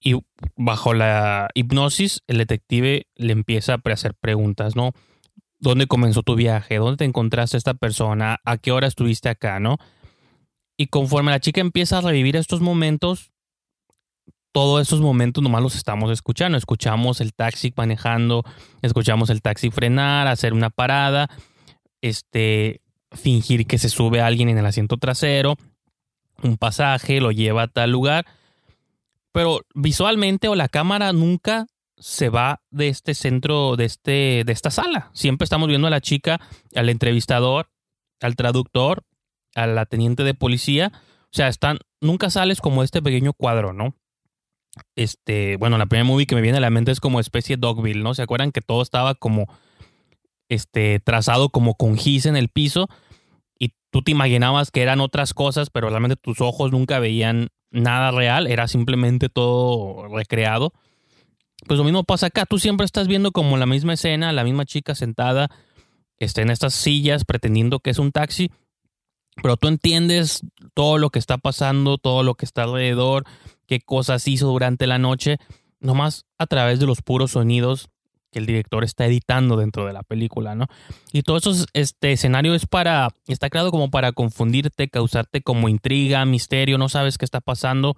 Y 0.02 0.20
bajo 0.56 0.94
la 0.94 1.48
hipnosis, 1.54 2.22
el 2.26 2.38
detective 2.38 3.06
le 3.14 3.32
empieza 3.32 3.74
a 3.74 3.92
hacer 3.92 4.14
preguntas, 4.14 4.74
¿no? 4.74 4.92
¿Dónde 5.60 5.86
comenzó 5.86 6.22
tu 6.22 6.34
viaje? 6.34 6.78
¿Dónde 6.78 6.96
te 6.96 7.04
encontraste 7.04 7.56
a 7.56 7.58
esta 7.58 7.74
persona? 7.74 8.40
¿A 8.44 8.58
qué 8.58 8.72
hora 8.72 8.88
estuviste 8.88 9.28
acá, 9.28 9.60
no? 9.60 9.78
Y 10.76 10.88
conforme 10.88 11.30
la 11.30 11.38
chica 11.38 11.60
empieza 11.60 11.98
a 11.98 12.00
revivir 12.00 12.34
estos 12.34 12.60
momentos, 12.60 13.30
todos 14.50 14.82
esos 14.82 15.00
momentos 15.00 15.42
nomás 15.42 15.62
los 15.62 15.76
estamos 15.76 16.10
escuchando. 16.10 16.58
Escuchamos 16.58 17.20
el 17.20 17.32
taxi 17.32 17.72
manejando, 17.76 18.44
escuchamos 18.82 19.30
el 19.30 19.40
taxi 19.40 19.70
frenar, 19.70 20.26
hacer 20.26 20.52
una 20.52 20.70
parada, 20.70 21.28
este, 22.00 22.80
fingir 23.12 23.66
que 23.66 23.78
se 23.78 23.88
sube 23.88 24.20
alguien 24.20 24.48
en 24.48 24.58
el 24.58 24.66
asiento 24.66 24.96
trasero, 24.96 25.56
un 26.42 26.56
pasaje, 26.56 27.20
lo 27.20 27.30
lleva 27.30 27.62
a 27.62 27.68
tal 27.68 27.92
lugar. 27.92 28.26
Pero 29.32 29.60
visualmente 29.74 30.48
o 30.48 30.54
la 30.54 30.68
cámara 30.68 31.12
nunca 31.12 31.66
se 31.96 32.28
va 32.28 32.62
de 32.70 32.88
este 32.88 33.14
centro, 33.14 33.76
de, 33.76 33.84
este, 33.84 34.42
de 34.44 34.52
esta 34.52 34.70
sala. 34.70 35.10
Siempre 35.14 35.44
estamos 35.44 35.68
viendo 35.68 35.86
a 35.86 35.90
la 35.90 36.00
chica, 36.00 36.40
al 36.74 36.88
entrevistador, 36.88 37.70
al 38.20 38.36
traductor, 38.36 39.04
a 39.54 39.66
la 39.66 39.86
teniente 39.86 40.24
de 40.24 40.34
policía. 40.34 40.92
O 40.94 41.30
sea, 41.32 41.48
están, 41.48 41.78
nunca 42.00 42.28
sales 42.30 42.60
como 42.60 42.82
este 42.82 43.02
pequeño 43.02 43.32
cuadro, 43.32 43.72
¿no? 43.72 43.94
Este, 44.96 45.56
bueno, 45.56 45.78
la 45.78 45.86
primera 45.86 46.04
movie 46.04 46.26
que 46.26 46.34
me 46.34 46.40
viene 46.40 46.58
a 46.58 46.62
la 46.62 46.70
mente 46.70 46.92
es 46.92 47.00
como 47.00 47.20
especie 47.20 47.56
Dogville, 47.56 48.02
¿no? 48.02 48.14
¿Se 48.14 48.22
acuerdan 48.22 48.52
que 48.52 48.62
todo 48.62 48.82
estaba 48.82 49.14
como 49.14 49.46
este 50.48 51.00
trazado 51.00 51.48
como 51.50 51.74
con 51.76 51.96
gis 51.96 52.26
en 52.26 52.36
el 52.36 52.48
piso 52.48 52.88
y 53.58 53.74
tú 53.90 54.02
te 54.02 54.10
imaginabas 54.10 54.70
que 54.70 54.82
eran 54.82 55.00
otras 55.00 55.34
cosas, 55.34 55.70
pero 55.70 55.88
realmente 55.88 56.16
tus 56.16 56.40
ojos 56.40 56.72
nunca 56.72 56.98
veían 56.98 57.48
nada 57.72 58.10
real, 58.10 58.46
era 58.46 58.68
simplemente 58.68 59.28
todo 59.28 60.08
recreado. 60.08 60.72
Pues 61.66 61.78
lo 61.78 61.84
mismo 61.84 62.04
pasa 62.04 62.26
acá, 62.26 62.46
tú 62.46 62.58
siempre 62.58 62.84
estás 62.84 63.08
viendo 63.08 63.32
como 63.32 63.56
la 63.56 63.66
misma 63.66 63.94
escena, 63.94 64.32
la 64.32 64.44
misma 64.44 64.64
chica 64.64 64.94
sentada 64.94 65.48
este, 66.18 66.42
en 66.42 66.50
estas 66.50 66.74
sillas 66.74 67.24
pretendiendo 67.24 67.80
que 67.80 67.90
es 67.90 67.98
un 67.98 68.12
taxi, 68.12 68.50
pero 69.42 69.56
tú 69.56 69.68
entiendes 69.68 70.42
todo 70.74 70.98
lo 70.98 71.10
que 71.10 71.18
está 71.18 71.38
pasando, 71.38 71.98
todo 71.98 72.22
lo 72.22 72.34
que 72.34 72.44
está 72.44 72.64
alrededor, 72.64 73.24
qué 73.66 73.80
cosas 73.80 74.26
hizo 74.28 74.48
durante 74.48 74.86
la 74.86 74.98
noche, 74.98 75.38
nomás 75.80 76.26
a 76.38 76.46
través 76.46 76.78
de 76.80 76.86
los 76.86 77.02
puros 77.02 77.32
sonidos 77.32 77.88
que 78.32 78.38
el 78.38 78.46
director 78.46 78.82
está 78.82 79.06
editando 79.06 79.56
dentro 79.56 79.86
de 79.86 79.92
la 79.92 80.02
película, 80.02 80.54
¿no? 80.54 80.66
Y 81.12 81.22
todo 81.22 81.36
eso, 81.36 81.52
este 81.74 82.12
escenario 82.12 82.54
es 82.54 82.66
para, 82.66 83.10
está 83.28 83.50
creado 83.50 83.70
como 83.70 83.90
para 83.90 84.12
confundirte, 84.12 84.88
causarte 84.88 85.42
como 85.42 85.68
intriga, 85.68 86.24
misterio, 86.24 86.78
no 86.78 86.88
sabes 86.88 87.18
qué 87.18 87.26
está 87.26 87.40
pasando. 87.40 87.96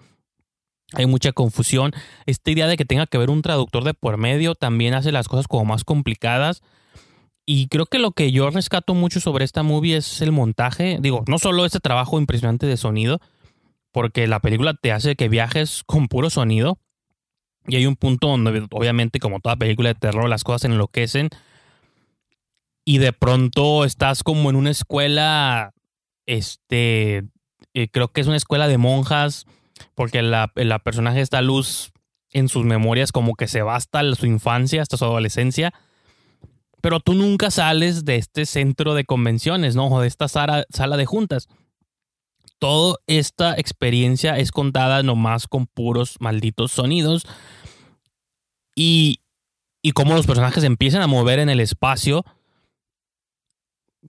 Hay 0.92 1.06
mucha 1.06 1.32
confusión. 1.32 1.92
Esta 2.26 2.50
idea 2.50 2.66
de 2.66 2.76
que 2.76 2.84
tenga 2.84 3.06
que 3.06 3.16
haber 3.16 3.30
un 3.30 3.42
traductor 3.42 3.84
de 3.84 3.94
por 3.94 4.16
medio 4.16 4.54
también 4.54 4.94
hace 4.94 5.12
las 5.12 5.28
cosas 5.28 5.48
como 5.48 5.64
más 5.64 5.84
complicadas. 5.84 6.62
Y 7.46 7.68
creo 7.68 7.86
que 7.86 7.98
lo 7.98 8.12
que 8.12 8.32
yo 8.32 8.50
rescato 8.50 8.94
mucho 8.94 9.20
sobre 9.20 9.44
esta 9.44 9.62
movie 9.62 9.96
es 9.96 10.20
el 10.20 10.32
montaje. 10.32 10.98
Digo, 11.00 11.24
no 11.28 11.38
solo 11.38 11.64
este 11.64 11.80
trabajo 11.80 12.18
impresionante 12.18 12.66
de 12.66 12.76
sonido, 12.76 13.20
porque 13.92 14.26
la 14.26 14.40
película 14.40 14.74
te 14.74 14.92
hace 14.92 15.14
que 15.14 15.28
viajes 15.28 15.82
con 15.84 16.08
puro 16.08 16.30
sonido, 16.30 16.78
y 17.66 17.76
hay 17.76 17.86
un 17.86 17.96
punto 17.96 18.28
donde, 18.28 18.66
obviamente, 18.70 19.20
como 19.20 19.40
toda 19.40 19.56
película 19.56 19.88
de 19.88 19.94
terror, 19.94 20.28
las 20.28 20.44
cosas 20.44 20.64
enloquecen. 20.64 21.30
Y 22.84 22.98
de 22.98 23.12
pronto 23.12 23.84
estás 23.84 24.22
como 24.22 24.50
en 24.50 24.56
una 24.56 24.70
escuela, 24.70 25.72
este, 26.26 27.24
eh, 27.72 27.88
creo 27.90 28.08
que 28.08 28.20
es 28.20 28.26
una 28.26 28.36
escuela 28.36 28.68
de 28.68 28.76
monjas, 28.76 29.46
porque 29.94 30.20
la, 30.20 30.52
la 30.54 30.78
personaje 30.78 31.20
esta 31.20 31.40
luz 31.40 31.92
en 32.30 32.48
sus 32.48 32.64
memorias 32.64 33.12
como 33.12 33.34
que 33.34 33.48
se 33.48 33.62
va 33.62 33.76
hasta 33.76 34.02
su 34.14 34.26
infancia, 34.26 34.82
hasta 34.82 34.98
su 34.98 35.04
adolescencia. 35.04 35.72
Pero 36.82 37.00
tú 37.00 37.14
nunca 37.14 37.50
sales 37.50 38.04
de 38.04 38.16
este 38.16 38.44
centro 38.44 38.92
de 38.92 39.04
convenciones, 39.06 39.74
¿no? 39.74 39.86
O 39.86 40.00
de 40.02 40.08
esta 40.08 40.28
sala, 40.28 40.66
sala 40.68 40.98
de 40.98 41.06
juntas. 41.06 41.48
Toda 42.64 42.96
esta 43.06 43.58
experiencia 43.58 44.38
es 44.38 44.50
contada 44.50 45.02
nomás 45.02 45.48
con 45.48 45.66
puros 45.66 46.16
malditos 46.18 46.72
sonidos 46.72 47.26
y, 48.74 49.20
y 49.82 49.92
cómo 49.92 50.14
los 50.14 50.26
personajes 50.26 50.64
empiezan 50.64 51.02
a 51.02 51.06
mover 51.06 51.40
en 51.40 51.50
el 51.50 51.60
espacio, 51.60 52.24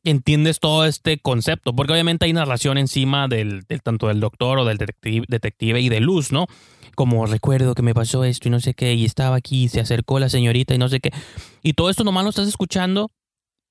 entiendes 0.05 0.61
todo 0.61 0.85
este 0.85 1.17
concepto, 1.17 1.75
porque 1.75 1.91
obviamente 1.91 2.27
hay 2.27 2.31
narración 2.31 2.77
encima 2.77 3.27
del, 3.27 3.65
tanto 3.83 4.07
del 4.07 4.21
doctor 4.21 4.59
o 4.59 4.63
del 4.63 4.77
detective, 4.77 5.25
detective, 5.27 5.81
y 5.81 5.89
de 5.89 5.99
Luz, 5.99 6.31
¿no? 6.31 6.47
Como 6.95 7.25
recuerdo 7.25 7.75
que 7.75 7.81
me 7.81 7.93
pasó 7.93 8.23
esto 8.23 8.47
y 8.47 8.51
no 8.51 8.61
sé 8.61 8.73
qué, 8.73 8.93
y 8.93 9.03
estaba 9.03 9.35
aquí, 9.35 9.65
y 9.65 9.67
se 9.67 9.81
acercó 9.81 10.17
la 10.17 10.29
señorita 10.29 10.73
y 10.73 10.77
no 10.77 10.87
sé 10.87 11.01
qué. 11.01 11.11
Y 11.61 11.73
todo 11.73 11.89
esto 11.89 12.05
nomás 12.05 12.23
lo 12.23 12.29
estás 12.29 12.47
escuchando 12.47 13.11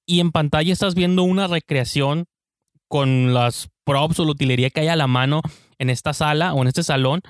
y 0.05 0.21
en 0.21 0.31
pantalla 0.31 0.75
estás 0.75 0.95
viendo 0.95 1.23
una 1.23 1.47
recreación 1.47 2.27
con 2.87 3.33
las 3.33 3.71
props 3.85 4.19
o 4.21 4.25
la 4.25 4.33
utilería 4.33 4.71
que 4.71 4.81
hay 4.81 4.89
a 4.89 4.97
la 4.97 5.07
mano 5.07 5.41
en 5.79 5.91
esta 5.91 6.13
sala 6.13 6.55
o 6.55 6.63
en 6.63 6.69
este 6.69 6.83
salón 6.83 7.23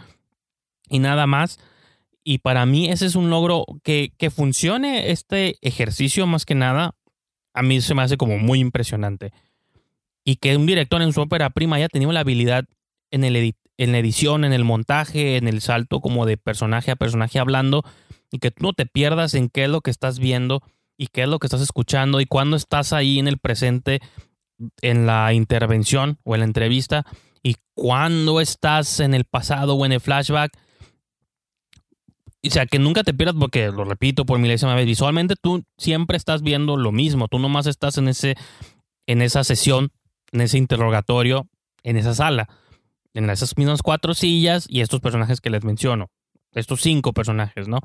y 0.88 0.99
nada 0.99 1.27
más. 1.27 1.59
Y 2.23 2.38
para 2.38 2.64
mí 2.64 2.88
ese 2.88 3.07
es 3.07 3.17
un 3.17 3.31
logro 3.31 3.67
que, 3.83 4.12
que 4.17 4.31
funcione 4.31 5.11
este 5.11 5.57
ejercicio 5.61 6.27
más 6.27 6.47
que 6.47 6.55
nada. 6.55 6.95
A 7.53 7.62
mí 7.62 7.81
se 7.81 7.95
me 7.95 8.03
hace 8.03 8.17
como 8.17 8.38
muy 8.38 8.61
impresionante. 8.61 9.33
Y 10.25 10.37
que 10.37 10.57
un 10.57 10.67
director 10.67 11.03
en 11.03 11.12
su 11.12 11.21
ópera 11.21 11.51
prima 11.51 11.77
haya 11.77 11.88
tenido 11.88 12.12
la 12.12 12.21
habilidad 12.21 12.64
en, 13.11 13.25
el 13.25 13.55
en 13.77 13.93
la 13.93 13.99
edición, 13.99 14.45
en 14.45 14.55
el 14.55 14.64
montaje, 14.64 15.37
en 15.37 15.49
el 15.49 15.61
salto 15.61 16.01
como 16.01 16.25
de 16.25 16.38
personaje 16.38 16.90
a 16.90 16.97
personaje 16.97 17.38
hablando. 17.38 17.85
Y 18.33 18.38
que 18.38 18.51
tú 18.51 18.64
no 18.64 18.73
te 18.73 18.87
pierdas 18.87 19.35
en 19.35 19.51
qué 19.51 19.64
es 19.64 19.71
lo 19.71 19.83
que 19.83 19.90
estás 19.90 20.19
viendo 20.19 20.62
y 20.97 21.09
qué 21.09 21.23
es 21.23 21.29
lo 21.29 21.38
que 21.38 21.47
estás 21.47 21.61
escuchando. 21.61 22.21
Y 22.21 22.27
cuando 22.27 22.57
estás 22.57 22.95
ahí 22.95 23.19
en 23.19 23.29
el 23.29 23.38
presente, 23.38 24.01
en 24.81 25.07
la 25.07 25.33
intervención 25.33 26.19
o 26.25 26.35
en 26.35 26.40
la 26.40 26.47
entrevista. 26.47 27.05
Y 27.43 27.57
cuando 27.75 28.40
estás 28.40 29.01
en 29.01 29.14
el 29.14 29.25
pasado 29.25 29.75
o 29.75 29.85
en 29.85 29.93
el 29.93 30.01
flashback 30.01 30.53
o 32.47 32.51
sea, 32.51 32.67
que 32.67 32.79
nunca 32.79 33.03
te 33.05 33.14
pierdas 33.14 33.37
porque, 33.38 33.71
lo 33.71 33.85
repito 33.85 34.27
por 34.27 34.38
milésima 34.38 34.75
vez, 34.75 34.87
visualmente 34.87 35.35
tú 35.40 35.64
siempre 35.79 36.17
estás 36.17 36.43
viendo 36.43 36.77
lo 36.77 36.93
mismo. 36.93 37.29
Tú 37.29 37.38
nomás 37.38 37.67
estás 37.67 37.97
en, 37.97 38.09
ese, 38.09 38.37
en 39.07 39.23
esa 39.23 39.45
sesión, 39.45 39.90
en 40.33 40.43
ese 40.43 40.59
interrogatorio, 40.59 41.49
en 41.83 41.97
esa 41.97 42.14
sala. 42.14 42.49
En 43.14 43.31
esas 43.31 43.57
mismas 43.57 43.83
cuatro 43.83 44.12
sillas 44.12 44.67
y 44.69 44.81
estos 44.81 45.01
personajes 45.01 45.40
que 45.40 45.51
les 45.51 45.64
menciono. 45.64 46.11
Estos 46.53 46.83
cinco 46.83 47.12
personajes, 47.12 47.69
¿no? 47.69 47.79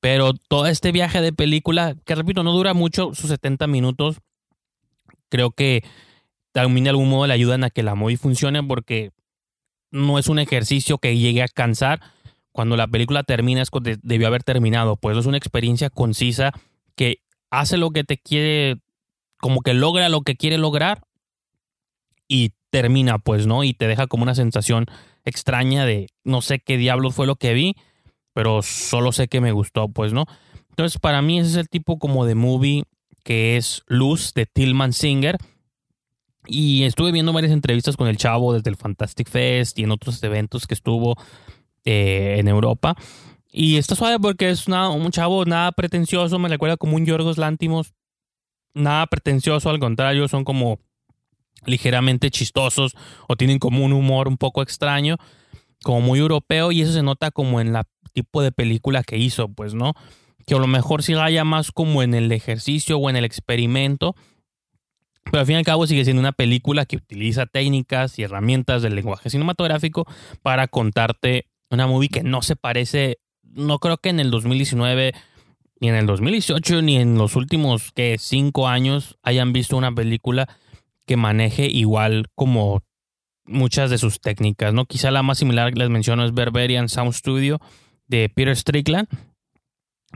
Pero 0.00 0.34
todo 0.34 0.66
este 0.66 0.92
viaje 0.92 1.22
de 1.22 1.32
película, 1.32 1.94
que 2.04 2.14
repito, 2.14 2.42
no 2.42 2.52
dura 2.52 2.74
mucho, 2.74 3.14
sus 3.14 3.30
70 3.30 3.66
minutos, 3.66 4.18
creo 5.28 5.50
que 5.50 5.84
también 6.52 6.84
de 6.84 6.90
algún 6.90 7.08
modo 7.10 7.26
le 7.26 7.34
ayudan 7.34 7.64
a 7.64 7.70
que 7.70 7.82
la 7.82 7.94
movie 7.94 8.16
funcione 8.16 8.62
porque 8.62 9.10
no 9.90 10.18
es 10.18 10.28
un 10.28 10.38
ejercicio 10.38 10.98
que 10.98 11.16
llegue 11.16 11.42
a 11.42 11.48
cansar 11.48 12.00
cuando 12.52 12.76
la 12.76 12.86
película 12.86 13.24
termina 13.24 13.62
es 13.62 13.70
cuando 13.70 13.90
debió 14.02 14.28
haber 14.28 14.44
terminado. 14.44 14.96
Pues 14.96 15.16
es 15.16 15.26
una 15.26 15.36
experiencia 15.36 15.90
concisa 15.90 16.52
que 16.94 17.18
hace 17.50 17.76
lo 17.76 17.90
que 17.90 18.04
te 18.04 18.18
quiere, 18.18 18.76
como 19.38 19.60
que 19.60 19.74
logra 19.74 20.08
lo 20.08 20.22
que 20.22 20.36
quiere 20.36 20.58
lograr 20.58 21.02
y 22.28 22.52
termina, 22.70 23.18
pues, 23.18 23.46
¿no? 23.46 23.64
Y 23.64 23.74
te 23.74 23.88
deja 23.88 24.06
como 24.06 24.22
una 24.22 24.34
sensación 24.34 24.86
extraña 25.24 25.84
de 25.84 26.08
no 26.22 26.42
sé 26.42 26.60
qué 26.60 26.76
diablos 26.76 27.14
fue 27.14 27.26
lo 27.26 27.36
que 27.36 27.54
vi, 27.54 27.74
pero 28.32 28.62
solo 28.62 29.12
sé 29.12 29.28
que 29.28 29.40
me 29.40 29.52
gustó, 29.52 29.88
pues, 29.88 30.12
¿no? 30.12 30.26
Entonces, 30.70 31.00
para 31.00 31.22
mí 31.22 31.38
ese 31.38 31.50
es 31.50 31.56
el 31.56 31.68
tipo 31.68 31.98
como 31.98 32.24
de 32.24 32.34
movie 32.34 32.84
que 33.24 33.56
es 33.56 33.82
Luz 33.88 34.32
de 34.34 34.46
Tillman 34.46 34.92
Singer. 34.92 35.36
Y 36.46 36.84
estuve 36.84 37.10
viendo 37.10 37.32
varias 37.32 37.52
entrevistas 37.52 37.96
con 37.96 38.06
el 38.06 38.18
chavo 38.18 38.52
desde 38.52 38.70
el 38.70 38.76
Fantastic 38.76 39.28
Fest 39.28 39.78
y 39.78 39.84
en 39.84 39.90
otros 39.90 40.22
eventos 40.22 40.66
que 40.66 40.74
estuvo 40.74 41.16
eh, 41.84 42.36
en 42.38 42.48
Europa. 42.48 42.94
Y 43.50 43.76
está 43.76 43.94
suave 43.94 44.18
porque 44.20 44.50
es 44.50 44.68
un 44.68 45.10
chavo 45.10 45.44
nada 45.44 45.72
pretencioso, 45.72 46.38
me 46.38 46.48
recuerda 46.48 46.76
como 46.76 46.96
un 46.96 47.06
Yorgos 47.06 47.38
Lántimos. 47.38 47.94
nada 48.74 49.06
pretencioso, 49.06 49.70
al 49.70 49.78
contrario, 49.78 50.28
son 50.28 50.44
como 50.44 50.80
ligeramente 51.64 52.30
chistosos 52.30 52.94
o 53.28 53.36
tienen 53.36 53.58
como 53.58 53.84
un 53.84 53.92
humor 53.92 54.28
un 54.28 54.36
poco 54.36 54.60
extraño, 54.60 55.16
como 55.82 56.00
muy 56.00 56.18
europeo 56.18 56.72
y 56.72 56.82
eso 56.82 56.92
se 56.92 57.02
nota 57.02 57.30
como 57.30 57.60
en 57.60 57.72
la 57.72 57.86
tipo 58.12 58.42
de 58.42 58.52
película 58.52 59.02
que 59.02 59.16
hizo, 59.16 59.48
pues, 59.48 59.74
¿no? 59.74 59.94
Que 60.46 60.54
a 60.54 60.58
lo 60.58 60.66
mejor 60.66 61.02
sí 61.02 61.14
vaya 61.14 61.44
más 61.44 61.72
como 61.72 62.02
en 62.02 62.14
el 62.14 62.30
ejercicio 62.32 62.98
o 62.98 63.10
en 63.10 63.16
el 63.16 63.24
experimento, 63.24 64.14
pero 65.24 65.40
al 65.40 65.46
fin 65.46 65.54
y 65.54 65.58
al 65.58 65.64
cabo 65.64 65.86
sigue 65.86 66.04
siendo 66.04 66.20
una 66.20 66.32
película 66.32 66.86
que 66.86 66.96
utiliza 66.96 67.46
técnicas 67.46 68.18
y 68.18 68.22
herramientas 68.22 68.82
del 68.82 68.94
lenguaje 68.94 69.30
cinematográfico 69.30 70.06
para 70.42 70.68
contarte 70.68 71.46
una 71.70 71.86
movie 71.86 72.08
que 72.08 72.22
no 72.22 72.42
se 72.42 72.56
parece, 72.56 73.18
no 73.42 73.78
creo 73.78 73.98
que 73.98 74.10
en 74.10 74.20
el 74.20 74.30
2019 74.30 75.12
ni 75.80 75.88
en 75.88 75.94
el 75.96 76.06
2018 76.06 76.82
ni 76.82 76.96
en 76.96 77.18
los 77.18 77.36
últimos 77.36 77.92
que 77.92 78.16
cinco 78.18 78.68
años 78.68 79.18
hayan 79.22 79.52
visto 79.52 79.76
una 79.76 79.92
película 79.92 80.48
que 81.06 81.16
maneje 81.16 81.66
igual 81.66 82.26
como 82.34 82.82
muchas 83.44 83.90
de 83.90 83.98
sus 83.98 84.20
técnicas, 84.20 84.72
¿no? 84.72 84.86
Quizá 84.86 85.10
la 85.10 85.22
más 85.22 85.38
similar 85.38 85.72
que 85.72 85.80
les 85.80 85.90
menciono 85.90 86.24
es 86.24 86.32
Berberian 86.32 86.88
Sound 86.88 87.12
Studio 87.12 87.60
de 88.06 88.28
Peter 88.28 88.56
Strickland, 88.56 89.08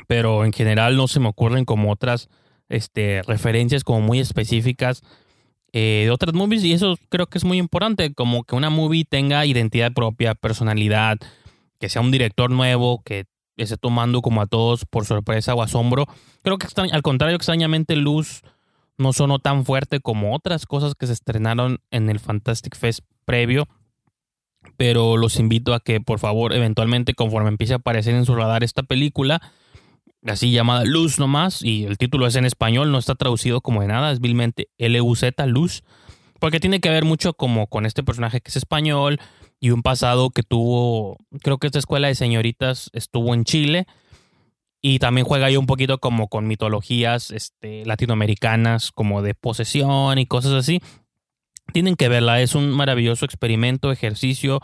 pero 0.06 0.44
en 0.44 0.52
general 0.52 0.96
no 0.96 1.08
se 1.08 1.20
me 1.20 1.28
ocurren 1.28 1.64
como 1.64 1.90
otras 1.90 2.28
este, 2.68 3.22
referencias 3.22 3.84
como 3.84 4.00
muy 4.00 4.20
específicas 4.20 5.02
eh, 5.72 6.02
de 6.04 6.10
otras 6.10 6.34
movies 6.34 6.64
y 6.64 6.72
eso 6.72 6.96
creo 7.08 7.26
que 7.26 7.38
es 7.38 7.44
muy 7.44 7.58
importante, 7.58 8.14
como 8.14 8.44
que 8.44 8.54
una 8.54 8.70
movie 8.70 9.04
tenga 9.04 9.44
identidad 9.44 9.92
propia, 9.92 10.34
personalidad, 10.34 11.18
que 11.78 11.88
sea 11.88 12.02
un 12.02 12.10
director 12.10 12.50
nuevo, 12.50 13.02
que 13.02 13.26
esté 13.56 13.76
tomando 13.76 14.22
como 14.22 14.40
a 14.40 14.46
todos 14.46 14.84
por 14.84 15.04
sorpresa 15.04 15.54
o 15.54 15.62
asombro. 15.62 16.06
Creo 16.42 16.58
que 16.58 16.66
al 16.90 17.02
contrario, 17.02 17.36
extrañamente 17.36 17.96
Luz 17.96 18.42
no 18.96 19.12
sonó 19.12 19.38
tan 19.38 19.64
fuerte 19.64 20.00
como 20.00 20.34
otras 20.34 20.66
cosas 20.66 20.94
que 20.94 21.06
se 21.06 21.12
estrenaron 21.12 21.78
en 21.90 22.10
el 22.10 22.18
Fantastic 22.18 22.76
Fest 22.76 23.00
previo. 23.24 23.68
Pero 24.76 25.16
los 25.16 25.38
invito 25.38 25.74
a 25.74 25.80
que 25.80 26.00
por 26.00 26.18
favor 26.18 26.52
eventualmente 26.52 27.14
conforme 27.14 27.48
empiece 27.48 27.74
a 27.74 27.76
aparecer 27.76 28.14
en 28.14 28.24
su 28.24 28.34
radar 28.34 28.64
esta 28.64 28.82
película, 28.82 29.40
así 30.30 30.50
llamada 30.50 30.84
Luz 30.84 31.18
nomás, 31.18 31.62
y 31.62 31.84
el 31.84 31.98
título 31.98 32.26
es 32.26 32.36
en 32.36 32.44
español, 32.44 32.90
no 32.90 32.98
está 32.98 33.14
traducido 33.14 33.60
como 33.60 33.82
de 33.82 33.88
nada, 33.88 34.12
es 34.12 34.20
vilmente 34.20 34.68
L-U-Z, 34.78 35.46
Luz, 35.46 35.82
porque 36.38 36.60
tiene 36.60 36.80
que 36.80 36.90
ver 36.90 37.04
mucho 37.04 37.34
como 37.34 37.66
con 37.66 37.86
este 37.86 38.02
personaje 38.02 38.40
que 38.40 38.50
es 38.50 38.56
español 38.56 39.18
y 39.60 39.70
un 39.70 39.82
pasado 39.82 40.30
que 40.30 40.42
tuvo, 40.42 41.18
creo 41.42 41.58
que 41.58 41.66
esta 41.66 41.78
escuela 41.78 42.08
de 42.08 42.14
señoritas 42.14 42.90
estuvo 42.92 43.34
en 43.34 43.44
Chile 43.44 43.86
y 44.80 45.00
también 45.00 45.26
juega 45.26 45.46
ahí 45.46 45.56
un 45.56 45.66
poquito 45.66 45.98
como 45.98 46.28
con 46.28 46.46
mitologías 46.46 47.30
este, 47.30 47.84
latinoamericanas, 47.84 48.92
como 48.92 49.22
de 49.22 49.34
posesión 49.34 50.18
y 50.18 50.26
cosas 50.26 50.52
así. 50.52 50.80
Tienen 51.72 51.96
que 51.96 52.08
verla, 52.08 52.40
es 52.40 52.54
un 52.54 52.70
maravilloso 52.70 53.24
experimento, 53.24 53.90
ejercicio 53.90 54.60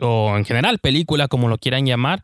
o 0.00 0.36
en 0.36 0.44
general 0.44 0.78
película, 0.78 1.28
como 1.28 1.48
lo 1.48 1.58
quieran 1.58 1.86
llamar 1.86 2.22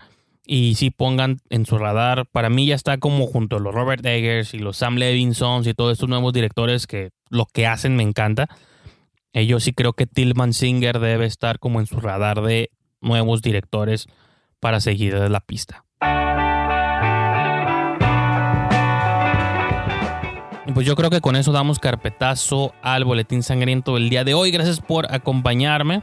y 0.52 0.74
si 0.74 0.90
pongan 0.90 1.36
en 1.48 1.64
su 1.64 1.78
radar, 1.78 2.26
para 2.26 2.50
mí 2.50 2.66
ya 2.66 2.74
está 2.74 2.98
como 2.98 3.28
junto 3.28 3.54
a 3.54 3.60
los 3.60 3.72
Robert 3.72 4.04
Eggers 4.04 4.52
y 4.52 4.58
los 4.58 4.78
Sam 4.78 4.96
Levinsons 4.96 5.64
y 5.68 5.74
todos 5.74 5.92
estos 5.92 6.08
nuevos 6.08 6.32
directores 6.32 6.88
que 6.88 7.10
lo 7.28 7.46
que 7.46 7.68
hacen 7.68 7.94
me 7.94 8.02
encanta. 8.02 8.48
Yo 9.32 9.60
sí 9.60 9.72
creo 9.72 9.92
que 9.92 10.08
Tillman 10.08 10.52
Singer 10.52 10.98
debe 10.98 11.26
estar 11.26 11.60
como 11.60 11.78
en 11.78 11.86
su 11.86 12.00
radar 12.00 12.42
de 12.42 12.72
nuevos 13.00 13.42
directores 13.42 14.08
para 14.58 14.80
seguir 14.80 15.14
la 15.14 15.38
pista. 15.38 15.84
pues 20.74 20.86
yo 20.86 20.96
creo 20.96 21.10
que 21.10 21.20
con 21.20 21.36
eso 21.36 21.52
damos 21.52 21.78
carpetazo 21.78 22.74
al 22.82 23.04
boletín 23.04 23.44
sangriento 23.44 23.94
del 23.94 24.10
día 24.10 24.24
de 24.24 24.34
hoy. 24.34 24.50
Gracias 24.50 24.80
por 24.80 25.12
acompañarme. 25.14 26.02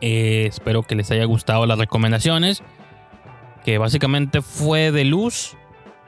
Eh, 0.00 0.46
espero 0.48 0.84
que 0.84 0.94
les 0.94 1.10
haya 1.10 1.24
gustado 1.26 1.66
las 1.66 1.78
recomendaciones 1.78 2.62
que 3.64 3.78
básicamente 3.78 4.42
fue 4.42 4.92
de 4.92 5.04
Luz 5.04 5.56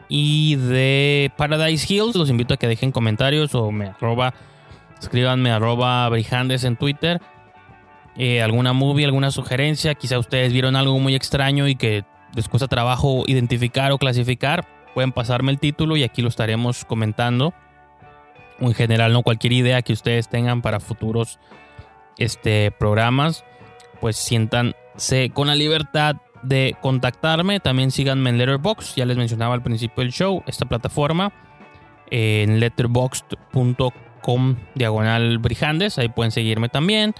y 0.08 0.56
de 0.56 1.32
Paradise 1.36 1.92
Hills. 1.92 2.16
Los 2.16 2.30
invito 2.30 2.54
a 2.54 2.56
que 2.56 2.68
dejen 2.68 2.92
comentarios 2.92 3.54
o 3.54 3.70
me 3.70 3.86
arroba, 3.86 4.34
escríbanme 5.00 5.50
arroba 5.50 6.10
en 6.10 6.76
Twitter. 6.76 7.20
Eh, 8.16 8.42
alguna 8.42 8.72
movie, 8.72 9.04
alguna 9.04 9.30
sugerencia. 9.30 9.94
Quizá 9.94 10.18
ustedes 10.18 10.52
vieron 10.52 10.76
algo 10.76 10.98
muy 10.98 11.14
extraño 11.14 11.66
y 11.66 11.76
que 11.76 12.04
les 12.34 12.48
cuesta 12.48 12.68
trabajo 12.68 13.24
identificar 13.26 13.92
o 13.92 13.98
clasificar. 13.98 14.66
Pueden 14.94 15.12
pasarme 15.12 15.50
el 15.50 15.58
título 15.58 15.96
y 15.96 16.04
aquí 16.04 16.20
lo 16.20 16.28
estaremos 16.28 16.84
comentando. 16.84 17.54
En 18.60 18.74
general, 18.74 19.12
no 19.12 19.22
cualquier 19.22 19.54
idea 19.54 19.82
que 19.82 19.92
ustedes 19.92 20.28
tengan 20.28 20.62
para 20.62 20.78
futuros 20.78 21.38
este, 22.18 22.70
programas. 22.70 23.44
Pues 24.00 24.16
siéntanse 24.16 25.30
con 25.32 25.46
la 25.46 25.54
libertad 25.54 26.16
de 26.42 26.76
contactarme. 26.80 27.60
También 27.60 27.90
síganme 27.90 28.30
en 28.30 28.38
Letterboxd, 28.38 28.96
ya 28.96 29.06
les 29.06 29.16
mencionaba 29.16 29.54
al 29.54 29.62
principio 29.62 30.02
del 30.02 30.12
show, 30.12 30.42
esta 30.46 30.66
plataforma 30.66 31.32
en 32.12 32.60
letterboxd.com 32.60 34.56
diagonal 34.74 35.38
brijandes, 35.38 35.98
ahí 35.98 36.08
pueden 36.08 36.30
seguirme 36.30 36.68
también. 36.68 37.14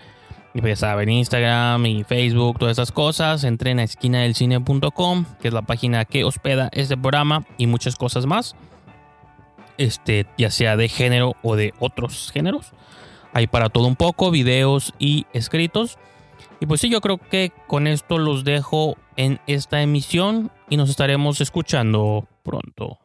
Y 0.54 0.60
pues 0.60 0.78
ya 0.78 0.88
saben, 0.88 1.08
Instagram 1.08 1.86
y 1.86 2.04
Facebook, 2.04 2.58
todas 2.58 2.72
esas 2.72 2.92
cosas. 2.92 3.42
Entren 3.44 3.78
a 3.78 3.84
esquinadelcine.com, 3.84 5.24
que 5.40 5.48
es 5.48 5.54
la 5.54 5.62
página 5.62 6.04
que 6.04 6.24
hospeda 6.24 6.68
este 6.72 6.96
programa 6.98 7.46
y 7.56 7.66
muchas 7.66 7.96
cosas 7.96 8.26
más. 8.26 8.54
Este, 9.78 10.26
ya 10.36 10.50
sea 10.50 10.76
de 10.76 10.88
género 10.88 11.36
o 11.42 11.56
de 11.56 11.72
otros 11.78 12.30
géneros. 12.30 12.72
Hay 13.32 13.46
para 13.46 13.70
todo 13.70 13.86
un 13.86 13.96
poco, 13.96 14.30
videos 14.30 14.92
y 14.98 15.26
escritos. 15.32 15.96
Y 16.60 16.66
pues 16.66 16.82
sí, 16.82 16.90
yo 16.90 17.00
creo 17.00 17.16
que 17.16 17.50
con 17.66 17.86
esto 17.86 18.18
los 18.18 18.44
dejo 18.44 18.98
en 19.16 19.40
esta 19.46 19.82
emisión 19.82 20.50
y 20.68 20.76
nos 20.76 20.90
estaremos 20.90 21.40
escuchando 21.40 22.26
pronto. 22.42 22.98